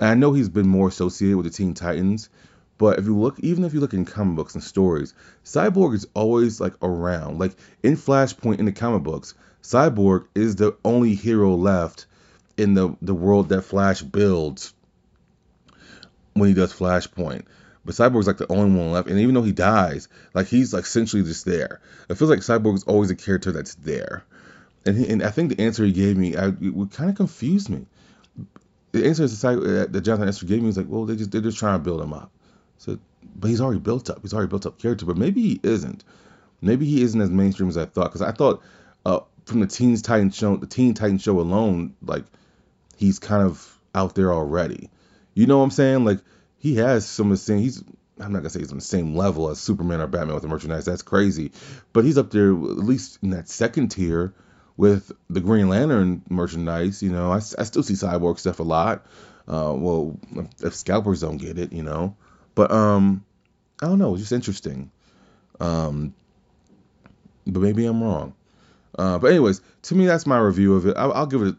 I 0.00 0.14
know 0.14 0.32
he's 0.32 0.48
been 0.48 0.68
more 0.68 0.88
associated 0.88 1.38
with 1.38 1.46
the 1.46 1.52
Teen 1.52 1.74
Titans, 1.74 2.28
but 2.76 2.98
if 2.98 3.06
you 3.06 3.16
look, 3.16 3.40
even 3.40 3.64
if 3.64 3.72
you 3.72 3.80
look 3.80 3.94
in 3.94 4.04
comic 4.04 4.36
books 4.36 4.54
and 4.54 4.62
stories, 4.62 5.14
Cyborg 5.44 5.94
is 5.94 6.06
always 6.14 6.60
like 6.60 6.74
around. 6.82 7.38
Like 7.38 7.56
in 7.82 7.96
Flashpoint 7.96 8.58
in 8.58 8.66
the 8.66 8.72
comic 8.72 9.02
books, 9.02 9.34
Cyborg 9.64 10.26
is 10.34 10.56
the 10.56 10.76
only 10.84 11.14
hero 11.14 11.54
left 11.54 12.06
in 12.58 12.74
the 12.74 12.94
the 13.00 13.14
world 13.14 13.48
that 13.48 13.62
Flash 13.62 14.02
builds 14.02 14.74
when 16.34 16.50
he 16.50 16.54
does 16.54 16.72
Flashpoint. 16.72 17.46
But 17.82 17.94
Cyborg's 17.94 18.26
like 18.26 18.36
the 18.36 18.50
only 18.52 18.78
one 18.78 18.92
left, 18.92 19.08
and 19.08 19.18
even 19.18 19.34
though 19.34 19.42
he 19.42 19.52
dies, 19.52 20.08
like 20.34 20.48
he's 20.48 20.74
like 20.74 20.84
essentially 20.84 21.22
just 21.22 21.46
there. 21.46 21.80
It 22.10 22.16
feels 22.16 22.30
like 22.30 22.40
Cyborg 22.40 22.74
is 22.74 22.84
always 22.84 23.10
a 23.10 23.16
character 23.16 23.52
that's 23.52 23.74
there. 23.76 24.24
And 24.84 24.98
he, 24.98 25.08
and 25.08 25.22
I 25.22 25.30
think 25.30 25.56
the 25.56 25.62
answer 25.62 25.82
he 25.84 25.92
gave 25.92 26.18
me, 26.18 26.36
I, 26.36 26.48
it 26.48 26.90
kind 26.92 27.08
of 27.08 27.16
confused 27.16 27.70
me. 27.70 27.86
The 28.92 29.06
answer 29.06 29.26
that 29.26 30.02
Jonathan 30.02 30.26
Nestor 30.26 30.46
gave 30.46 30.60
me 30.60 30.66
was 30.66 30.76
like, 30.76 30.86
well, 30.88 31.06
they 31.06 31.16
just 31.16 31.30
they're 31.30 31.40
just 31.40 31.58
trying 31.58 31.78
to 31.78 31.82
build 31.82 32.02
him 32.02 32.12
up. 32.12 32.30
So, 32.76 32.98
but 33.36 33.48
he's 33.48 33.62
already 33.62 33.80
built 33.80 34.10
up. 34.10 34.20
He's 34.20 34.34
already 34.34 34.48
built 34.48 34.66
up 34.66 34.78
character. 34.78 35.06
But 35.06 35.16
maybe 35.16 35.40
he 35.40 35.60
isn't. 35.62 36.04
Maybe 36.60 36.84
he 36.84 37.02
isn't 37.02 37.20
as 37.20 37.30
mainstream 37.30 37.70
as 37.70 37.78
I 37.78 37.86
thought. 37.86 38.04
Because 38.04 38.22
I 38.22 38.32
thought 38.32 38.62
uh, 39.06 39.20
from 39.44 39.60
the 39.60 39.66
Teen 39.66 39.96
Titans 39.96 40.36
show, 40.36 40.56
the 40.56 40.66
Teen 40.66 40.94
Titans 40.94 41.22
show 41.22 41.38
alone, 41.40 41.94
like 42.02 42.24
he's 42.96 43.18
kind 43.18 43.42
of 43.42 43.78
out 43.94 44.14
there 44.14 44.32
already. 44.32 44.90
You 45.34 45.46
know 45.46 45.58
what 45.58 45.64
I'm 45.64 45.70
saying? 45.70 46.04
Like 46.04 46.20
he 46.58 46.76
has 46.76 47.06
some 47.06 47.26
of 47.26 47.32
the 47.32 47.36
same. 47.36 47.58
He's 47.58 47.82
I'm 48.20 48.32
not 48.32 48.38
gonna 48.38 48.50
say 48.50 48.60
he's 48.60 48.70
on 48.70 48.78
the 48.78 48.84
same 48.84 49.16
level 49.16 49.50
as 49.50 49.58
Superman 49.58 50.00
or 50.00 50.06
Batman 50.06 50.34
with 50.34 50.42
the 50.42 50.48
merchandise. 50.48 50.84
That's 50.84 51.02
crazy, 51.02 51.52
but 51.92 52.04
he's 52.04 52.18
up 52.18 52.30
there 52.30 52.50
at 52.50 52.56
least 52.56 53.18
in 53.22 53.30
that 53.30 53.48
second 53.48 53.88
tier 53.88 54.34
with 54.76 55.12
the 55.28 55.40
Green 55.40 55.68
Lantern 55.68 56.22
merchandise. 56.28 57.02
You 57.02 57.12
know, 57.12 57.32
I, 57.32 57.36
I 57.36 57.64
still 57.64 57.82
see 57.82 57.94
Cyborg 57.94 58.38
stuff 58.38 58.60
a 58.60 58.64
lot. 58.64 59.06
Uh, 59.46 59.74
well, 59.76 60.18
if 60.62 60.74
scalpers 60.74 61.20
don't 61.20 61.36
get 61.36 61.58
it, 61.58 61.72
you 61.72 61.82
know, 61.82 62.16
but 62.54 62.70
um, 62.70 63.24
I 63.82 63.86
don't 63.86 63.98
know. 63.98 64.14
It's 64.14 64.22
just 64.22 64.32
interesting. 64.32 64.90
Um, 65.60 66.14
but 67.46 67.60
maybe 67.60 67.84
I'm 67.84 68.02
wrong. 68.02 68.34
Uh, 68.98 69.18
but 69.18 69.30
anyways, 69.30 69.60
to 69.82 69.94
me, 69.94 70.06
that's 70.06 70.26
my 70.26 70.38
review 70.38 70.74
of 70.74 70.86
it. 70.86 70.96
I'll, 70.96 71.12
I'll 71.12 71.26
give 71.26 71.42
it. 71.42 71.56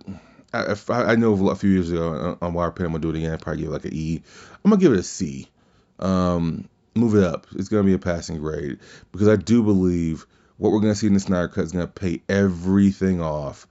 I, 0.53 0.75
I 0.89 1.15
know 1.15 1.49
a 1.49 1.55
few 1.55 1.69
years 1.69 1.91
ago 1.91 2.37
on 2.41 2.53
Wirepen, 2.53 2.85
I'm 2.85 2.91
gonna 2.91 2.99
do 2.99 3.09
it 3.09 3.17
again. 3.17 3.33
I 3.33 3.37
probably 3.37 3.61
give 3.61 3.69
it 3.69 3.73
like 3.73 3.85
an 3.85 3.93
E. 3.93 4.21
I'm 4.63 4.71
gonna 4.71 4.81
give 4.81 4.93
it 4.93 4.99
a 4.99 5.03
C. 5.03 5.49
Um, 5.99 6.69
move 6.95 7.15
it 7.15 7.23
up. 7.23 7.47
It's 7.55 7.67
gonna 7.67 7.83
be 7.83 7.93
a 7.93 7.99
passing 7.99 8.39
grade 8.39 8.79
because 9.11 9.27
I 9.27 9.35
do 9.35 9.63
believe 9.63 10.25
what 10.57 10.71
we're 10.71 10.79
gonna 10.79 10.95
see 10.95 11.07
in 11.07 11.13
the 11.13 11.19
Snyder 11.19 11.49
Cut 11.49 11.65
is 11.65 11.71
gonna 11.73 11.87
pay 11.87 12.21
everything 12.29 13.21
off 13.21 13.67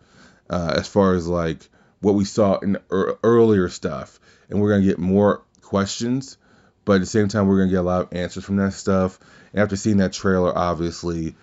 uh, 0.51 0.75
as 0.77 0.87
far 0.89 1.15
as 1.15 1.27
like 1.27 1.69
what 2.01 2.15
we 2.15 2.25
saw 2.27 2.59
in 2.59 2.77
er- 2.93 3.19
earlier 3.25 3.71
stuff, 3.71 4.21
and 4.51 4.61
we're 4.61 4.71
gonna 4.71 4.85
get 4.85 4.99
more 4.99 5.43
questions, 5.63 6.37
but 6.85 6.95
at 6.95 7.01
the 7.01 7.07
same 7.07 7.29
time 7.29 7.49
we're 7.49 7.59
gonna 7.59 7.71
get 7.71 7.81
a 7.81 7.83
lot 7.83 8.03
of 8.03 8.13
answers 8.13 8.45
from 8.45 8.57
that 8.57 8.73
stuff. 8.73 9.19
And 9.53 9.63
after 9.63 9.77
seeing 9.77 9.99
that 9.99 10.13
trailer, 10.13 10.57
obviously 10.57 11.35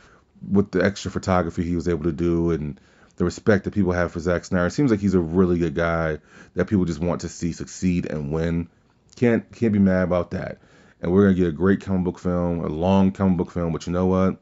with 0.49 0.71
the 0.71 0.83
extra 0.83 1.11
photography 1.11 1.63
he 1.63 1.75
was 1.75 1.87
able 1.87 2.03
to 2.03 2.11
do 2.11 2.51
and 2.51 2.79
the 3.17 3.25
respect 3.25 3.65
that 3.65 3.73
people 3.73 3.91
have 3.91 4.11
for 4.11 4.19
Zack 4.19 4.45
Snyder. 4.45 4.67
It 4.67 4.71
seems 4.71 4.89
like 4.89 4.99
he's 4.99 5.13
a 5.13 5.19
really 5.19 5.59
good 5.59 5.75
guy 5.75 6.19
that 6.55 6.65
people 6.65 6.85
just 6.85 6.99
want 6.99 7.21
to 7.21 7.29
see 7.29 7.51
succeed 7.51 8.05
and 8.05 8.31
win. 8.31 8.67
Can't 9.15 9.49
can't 9.51 9.73
be 9.73 9.79
mad 9.79 10.03
about 10.03 10.31
that. 10.31 10.57
And 11.01 11.11
we're 11.11 11.23
gonna 11.23 11.35
get 11.35 11.47
a 11.47 11.51
great 11.51 11.81
comic 11.81 12.03
book 12.03 12.19
film, 12.19 12.63
a 12.63 12.67
long 12.67 13.11
comic 13.11 13.37
book 13.37 13.51
film. 13.51 13.73
But 13.73 13.85
you 13.85 13.93
know 13.93 14.07
what? 14.07 14.37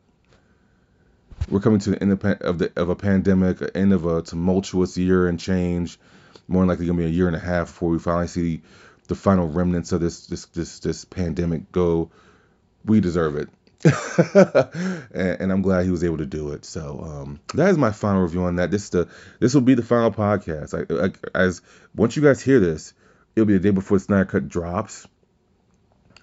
We're 1.50 1.62
coming 1.62 1.80
to 1.80 1.92
the 1.92 2.02
end 2.02 2.12
of 2.12 2.60
the 2.60 2.72
of 2.76 2.90
a 2.90 2.96
pandemic, 2.96 3.58
end 3.76 3.94
of 3.94 4.06
a 4.06 4.22
tumultuous 4.22 4.98
year 4.98 5.28
and 5.28 5.40
change. 5.40 6.00
More 6.48 6.62
than 6.62 6.70
likely 6.70 6.86
gonna 6.86 7.00
be 7.00 7.06
a 7.06 7.10
year 7.10 7.28
and 7.28 7.36
a 7.36 7.40
half 7.40 7.68
before 7.68 7.90
we 7.90 8.00
finally 8.00 8.28
see 8.28 8.62
the 9.08 9.16
final 9.16 9.48
remnants 9.48 9.92
of 9.92 10.02
this 10.02 10.28
this 10.28 10.46
this 10.46 10.80
this 10.80 11.06
pandemic 11.06 11.72
go. 11.72 12.12
We 12.86 13.02
deserve 13.02 13.36
it. 13.36 13.50
and, 15.14 15.42
and, 15.42 15.52
I'm 15.52 15.62
glad 15.62 15.86
he 15.86 15.92
was 15.92 16.04
able 16.04 16.18
to 16.18 16.26
do 16.26 16.52
it. 16.52 16.66
So 16.66 17.00
um, 17.02 17.40
that 17.54 17.70
is 17.70 17.78
my 17.78 17.92
final 17.92 18.24
review 18.24 18.44
on 18.44 18.58
that. 18.58 18.72
This 18.72 18.90
the 18.90 19.08
this 19.40 19.54
will 19.54 19.62
be 19.62 19.74
the 19.74 19.84
final 19.84 20.12
podcast. 20.12 20.74
I, 20.74 21.38
as 21.38 21.62
once 21.96 22.18
you 22.18 22.22
guys 22.22 22.42
hear 22.42 22.60
this, 22.60 22.94
it'll 23.36 23.48
be 23.48 23.54
the 23.54 23.60
day 23.60 23.70
before 23.70 23.98
the 23.98 24.04
Snyder 24.04 24.26
Cut 24.26 24.50
drops. 24.50 25.08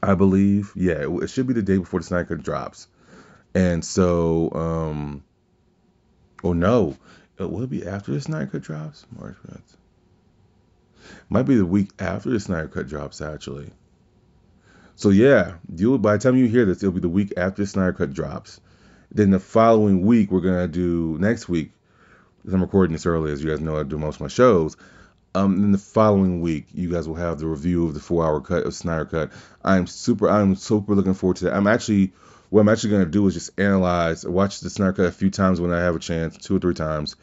I 0.03 0.15
believe, 0.15 0.73
yeah, 0.77 1.03
it, 1.03 1.23
it 1.23 1.31
should 1.31 1.47
be 1.47 1.55
the 1.55 1.63
day 1.63 1.79
before 1.79 2.01
the 2.01 2.07
Snyder 2.07 2.27
Cut 2.27 2.43
drops. 2.43 2.89
And 3.55 3.83
so, 3.83 4.53
um, 4.53 5.25
oh 6.45 6.53
no, 6.53 6.95
it 7.39 7.51
will 7.51 7.67
be 7.67 7.87
after 7.87 8.13
the 8.13 8.21
Snyder 8.21 8.47
Cut 8.47 8.63
drops. 8.63 9.07
March, 9.19 9.37
might 11.31 11.45
be 11.45 11.57
the 11.57 11.65
week 11.65 11.91
after 11.99 12.29
the 12.29 12.41
Snyder 12.41 12.69
Cut 12.69 12.87
drops 12.87 13.23
actually. 13.23 13.71
So 14.97 15.11
yeah, 15.11 15.57
you 15.75 15.99
by 15.99 16.17
the 16.17 16.23
time 16.23 16.37
you 16.37 16.49
hear 16.49 16.65
this, 16.65 16.83
it'll 16.83 16.93
be 16.93 17.01
the 17.01 17.09
week 17.09 17.35
after 17.37 17.67
Snyder 17.67 17.93
Cut 17.93 18.15
drops. 18.15 18.61
Then 19.13 19.31
the 19.31 19.39
following 19.39 20.07
week, 20.07 20.31
we're 20.31 20.41
gonna 20.41 20.67
do 20.67 21.19
next 21.21 21.51
week. 21.51 21.73
As 22.47 22.55
I'm 22.55 22.63
recording 22.63 22.95
this 22.95 23.05
early, 23.05 23.31
as 23.31 23.45
you 23.45 23.51
guys 23.51 23.61
know, 23.61 23.79
I 23.79 23.83
do 23.83 23.99
most 23.99 24.17
of 24.17 24.21
my 24.23 24.29
shows. 24.29 24.77
Um, 25.35 25.61
then 25.61 25.73
the 25.73 25.79
following 25.79 26.41
week, 26.41 26.69
you 26.73 26.91
guys 26.91 27.07
will 27.07 27.17
have 27.17 27.39
the 27.39 27.47
review 27.47 27.87
of 27.87 27.93
the 27.93 28.01
four-hour 28.01 28.41
cut 28.41 28.65
of 28.65 28.75
Snyder 28.75 29.05
Cut. 29.05 29.33
I'm 29.63 29.87
super, 29.87 30.31
I'm 30.31 30.57
super 30.57 30.95
looking 30.95 31.13
forward 31.13 31.37
to 31.39 31.45
that. 31.45 31.55
I'm 31.55 31.67
actually, 31.67 32.15
what 32.49 32.63
I'm 32.63 32.69
actually 32.71 32.91
gonna 32.91 33.05
do 33.05 33.27
is 33.27 33.35
just 33.35 33.61
analyze, 33.61 34.25
watch 34.25 34.61
the 34.61 34.71
Snyder 34.71 34.95
Cut 34.95 35.07
a 35.07 35.13
few 35.13 35.29
times 35.29 35.61
when 35.61 35.75
I 35.75 35.81
have 35.81 35.95
a 35.95 35.99
chance, 35.99 36.39
two 36.39 36.57
or 36.57 36.59
three 36.59 36.75
times. 36.75 37.17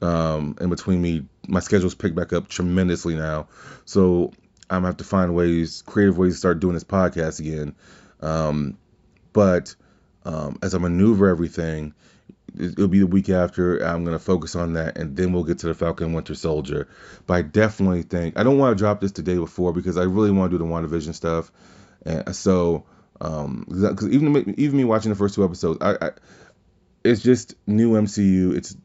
Um, 0.00 0.56
in 0.60 0.70
between 0.70 1.00
me, 1.00 1.26
my 1.46 1.60
schedule's 1.60 1.94
picked 1.94 2.16
back 2.16 2.32
up 2.32 2.48
tremendously 2.48 3.14
now, 3.14 3.46
so 3.84 4.32
I'm 4.72 4.78
gonna 4.78 4.88
have 4.88 4.96
to 4.98 5.04
find 5.04 5.34
ways, 5.34 5.82
creative 5.82 6.16
ways 6.16 6.34
to 6.34 6.38
start 6.38 6.60
doing 6.60 6.74
this 6.74 6.84
podcast 6.84 7.40
again. 7.40 7.74
Um, 8.20 8.78
but 9.32 9.74
um, 10.24 10.58
as 10.62 10.74
I 10.74 10.78
maneuver 10.78 11.28
everything, 11.28 11.94
it'll 12.58 12.88
be 12.88 13.00
the 13.00 13.06
week 13.06 13.28
after. 13.28 13.78
I'm 13.78 14.04
gonna 14.04 14.18
focus 14.18 14.56
on 14.56 14.72
that, 14.74 14.96
and 14.96 15.14
then 15.16 15.32
we'll 15.32 15.44
get 15.44 15.58
to 15.58 15.66
the 15.66 15.74
Falcon 15.74 16.14
Winter 16.14 16.34
Soldier. 16.34 16.88
But 17.26 17.34
I 17.34 17.42
definitely 17.42 18.02
think 18.02 18.38
I 18.38 18.42
don't 18.42 18.58
want 18.58 18.76
to 18.76 18.82
drop 18.82 19.00
this 19.00 19.12
the 19.12 19.22
day 19.22 19.36
before 19.36 19.72
because 19.72 19.98
I 19.98 20.04
really 20.04 20.30
want 20.30 20.50
to 20.50 20.58
do 20.58 20.64
the 20.64 20.70
WandaVision 20.70 21.14
stuff, 21.14 21.52
and 22.06 22.34
so 22.34 22.84
um, 23.20 23.66
because 23.68 24.08
even 24.08 24.54
even 24.58 24.76
me 24.76 24.84
watching 24.84 25.10
the 25.10 25.16
first 25.16 25.34
two 25.34 25.44
episodes, 25.44 25.78
I, 25.80 25.96
I 26.00 26.10
it's 27.04 27.22
just 27.22 27.54
new 27.66 27.92
MCU. 27.92 28.56
It's 28.56 28.76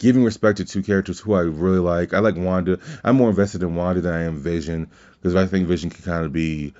giving 0.00 0.24
respect 0.24 0.56
to 0.56 0.64
two 0.64 0.82
characters 0.82 1.20
who 1.20 1.34
I 1.34 1.42
really 1.42 1.78
like. 1.78 2.14
I 2.14 2.18
like 2.18 2.34
Wanda. 2.34 2.80
I'm 3.04 3.16
more 3.16 3.28
invested 3.28 3.62
in 3.62 3.76
Wanda 3.76 4.00
than 4.00 4.14
I 4.14 4.22
am 4.22 4.40
Vision 4.40 4.90
because 5.12 5.36
I 5.36 5.46
think 5.46 5.68
Vision 5.68 5.90
can 5.90 6.02
kind 6.02 6.24
of 6.24 6.32
be 6.32 6.74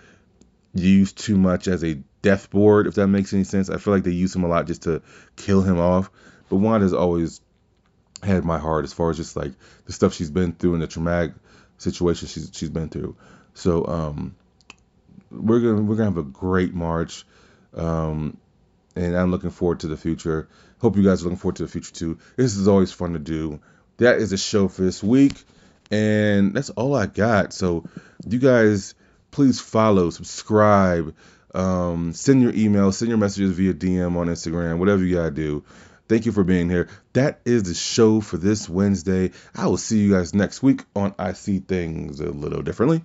used 0.75 1.19
too 1.19 1.37
much 1.37 1.69
as 1.69 1.85
a 1.85 1.95
death 2.23 2.51
board, 2.51 2.87
if 2.87 2.95
that 2.95 3.09
makes 3.09 3.33
any 3.33 3.45
sense. 3.45 3.69
I 3.69 3.77
feel 3.77 3.93
like 3.93 4.05
they 4.05 4.11
use 4.11 4.35
him 4.35 4.43
a 4.43 4.49
lot 4.49 4.67
just 4.67 4.83
to 4.83 5.03
kill 5.37 5.61
him 5.61 5.79
off. 5.79 6.11
But 6.49 6.57
Wanda's 6.57 6.95
always 6.95 7.43
had 8.23 8.45
my 8.45 8.59
heart 8.59 8.85
as 8.85 8.93
far 8.95 9.11
as 9.11 9.19
just 9.19 9.37
like 9.37 9.53
the 9.85 9.93
stuff 9.93 10.15
she's 10.15 10.31
been 10.31 10.53
through 10.53 10.75
and 10.75 10.83
the 10.83 10.87
traumatic 10.87 11.33
situation 11.77 12.27
she's 12.27 12.51
she's 12.55 12.71
been 12.71 12.89
through. 12.89 13.17
So 13.53 13.87
um, 13.87 14.35
we're 15.31 15.61
gonna 15.61 15.83
we're 15.83 15.97
gonna 15.97 16.09
have 16.09 16.19
a 16.19 16.23
great 16.23 16.73
March, 16.73 17.27
um, 17.75 18.39
and 19.01 19.17
I'm 19.17 19.31
looking 19.31 19.51
forward 19.51 19.81
to 19.81 19.89
the 19.89 19.97
future. 19.97 20.49
Hope 20.81 20.97
you 20.97 21.03
guys 21.03 21.23
are 21.23 21.25
looking 21.25 21.39
forward 21.39 21.57
to 21.57 21.63
the 21.65 21.71
future 21.71 21.93
too. 21.93 22.19
This 22.37 22.57
is 22.57 22.69
always 22.69 22.93
fun 22.93 23.15
to 23.15 23.19
do. 23.19 23.61
That 23.97 24.19
is 24.19 24.33
a 24.33 24.39
show 24.39 24.69
for 24.69 24.83
this 24.83 25.03
week, 25.03 25.43
and 25.91 26.55
that's 26.55 26.71
all 26.71 26.95
I 26.95 27.07
got. 27.07 27.53
So 27.53 27.85
you 28.27 28.39
guys 28.39 28.95
please 29.31 29.61
follow, 29.61 30.11
subscribe, 30.11 31.15
um, 31.55 32.13
send 32.13 32.43
your 32.43 32.55
email, 32.55 32.93
send 32.93 33.09
your 33.09 33.19
messages 33.19 33.53
via 33.53 33.75
DM 33.75 34.17
on 34.17 34.27
Instagram, 34.27 34.79
whatever 34.79 35.05
you 35.05 35.17
gotta 35.17 35.31
do. 35.31 35.65
Thank 36.09 36.27
you 36.27 36.33
for 36.33 36.43
being 36.43 36.69
here. 36.69 36.89
That 37.13 37.41
is 37.45 37.63
the 37.63 37.75
show 37.75 38.21
for 38.21 38.37
this 38.37 38.69
Wednesday. 38.69 39.31
I 39.55 39.67
will 39.69 39.77
see 39.77 39.99
you 39.99 40.11
guys 40.11 40.35
next 40.35 40.63
week 40.63 40.83
on 40.97 41.15
I 41.19 41.35
See 41.35 41.61
Things 41.61 42.21
a 42.21 42.31
Little 42.31 42.63
Differently. 42.63 43.05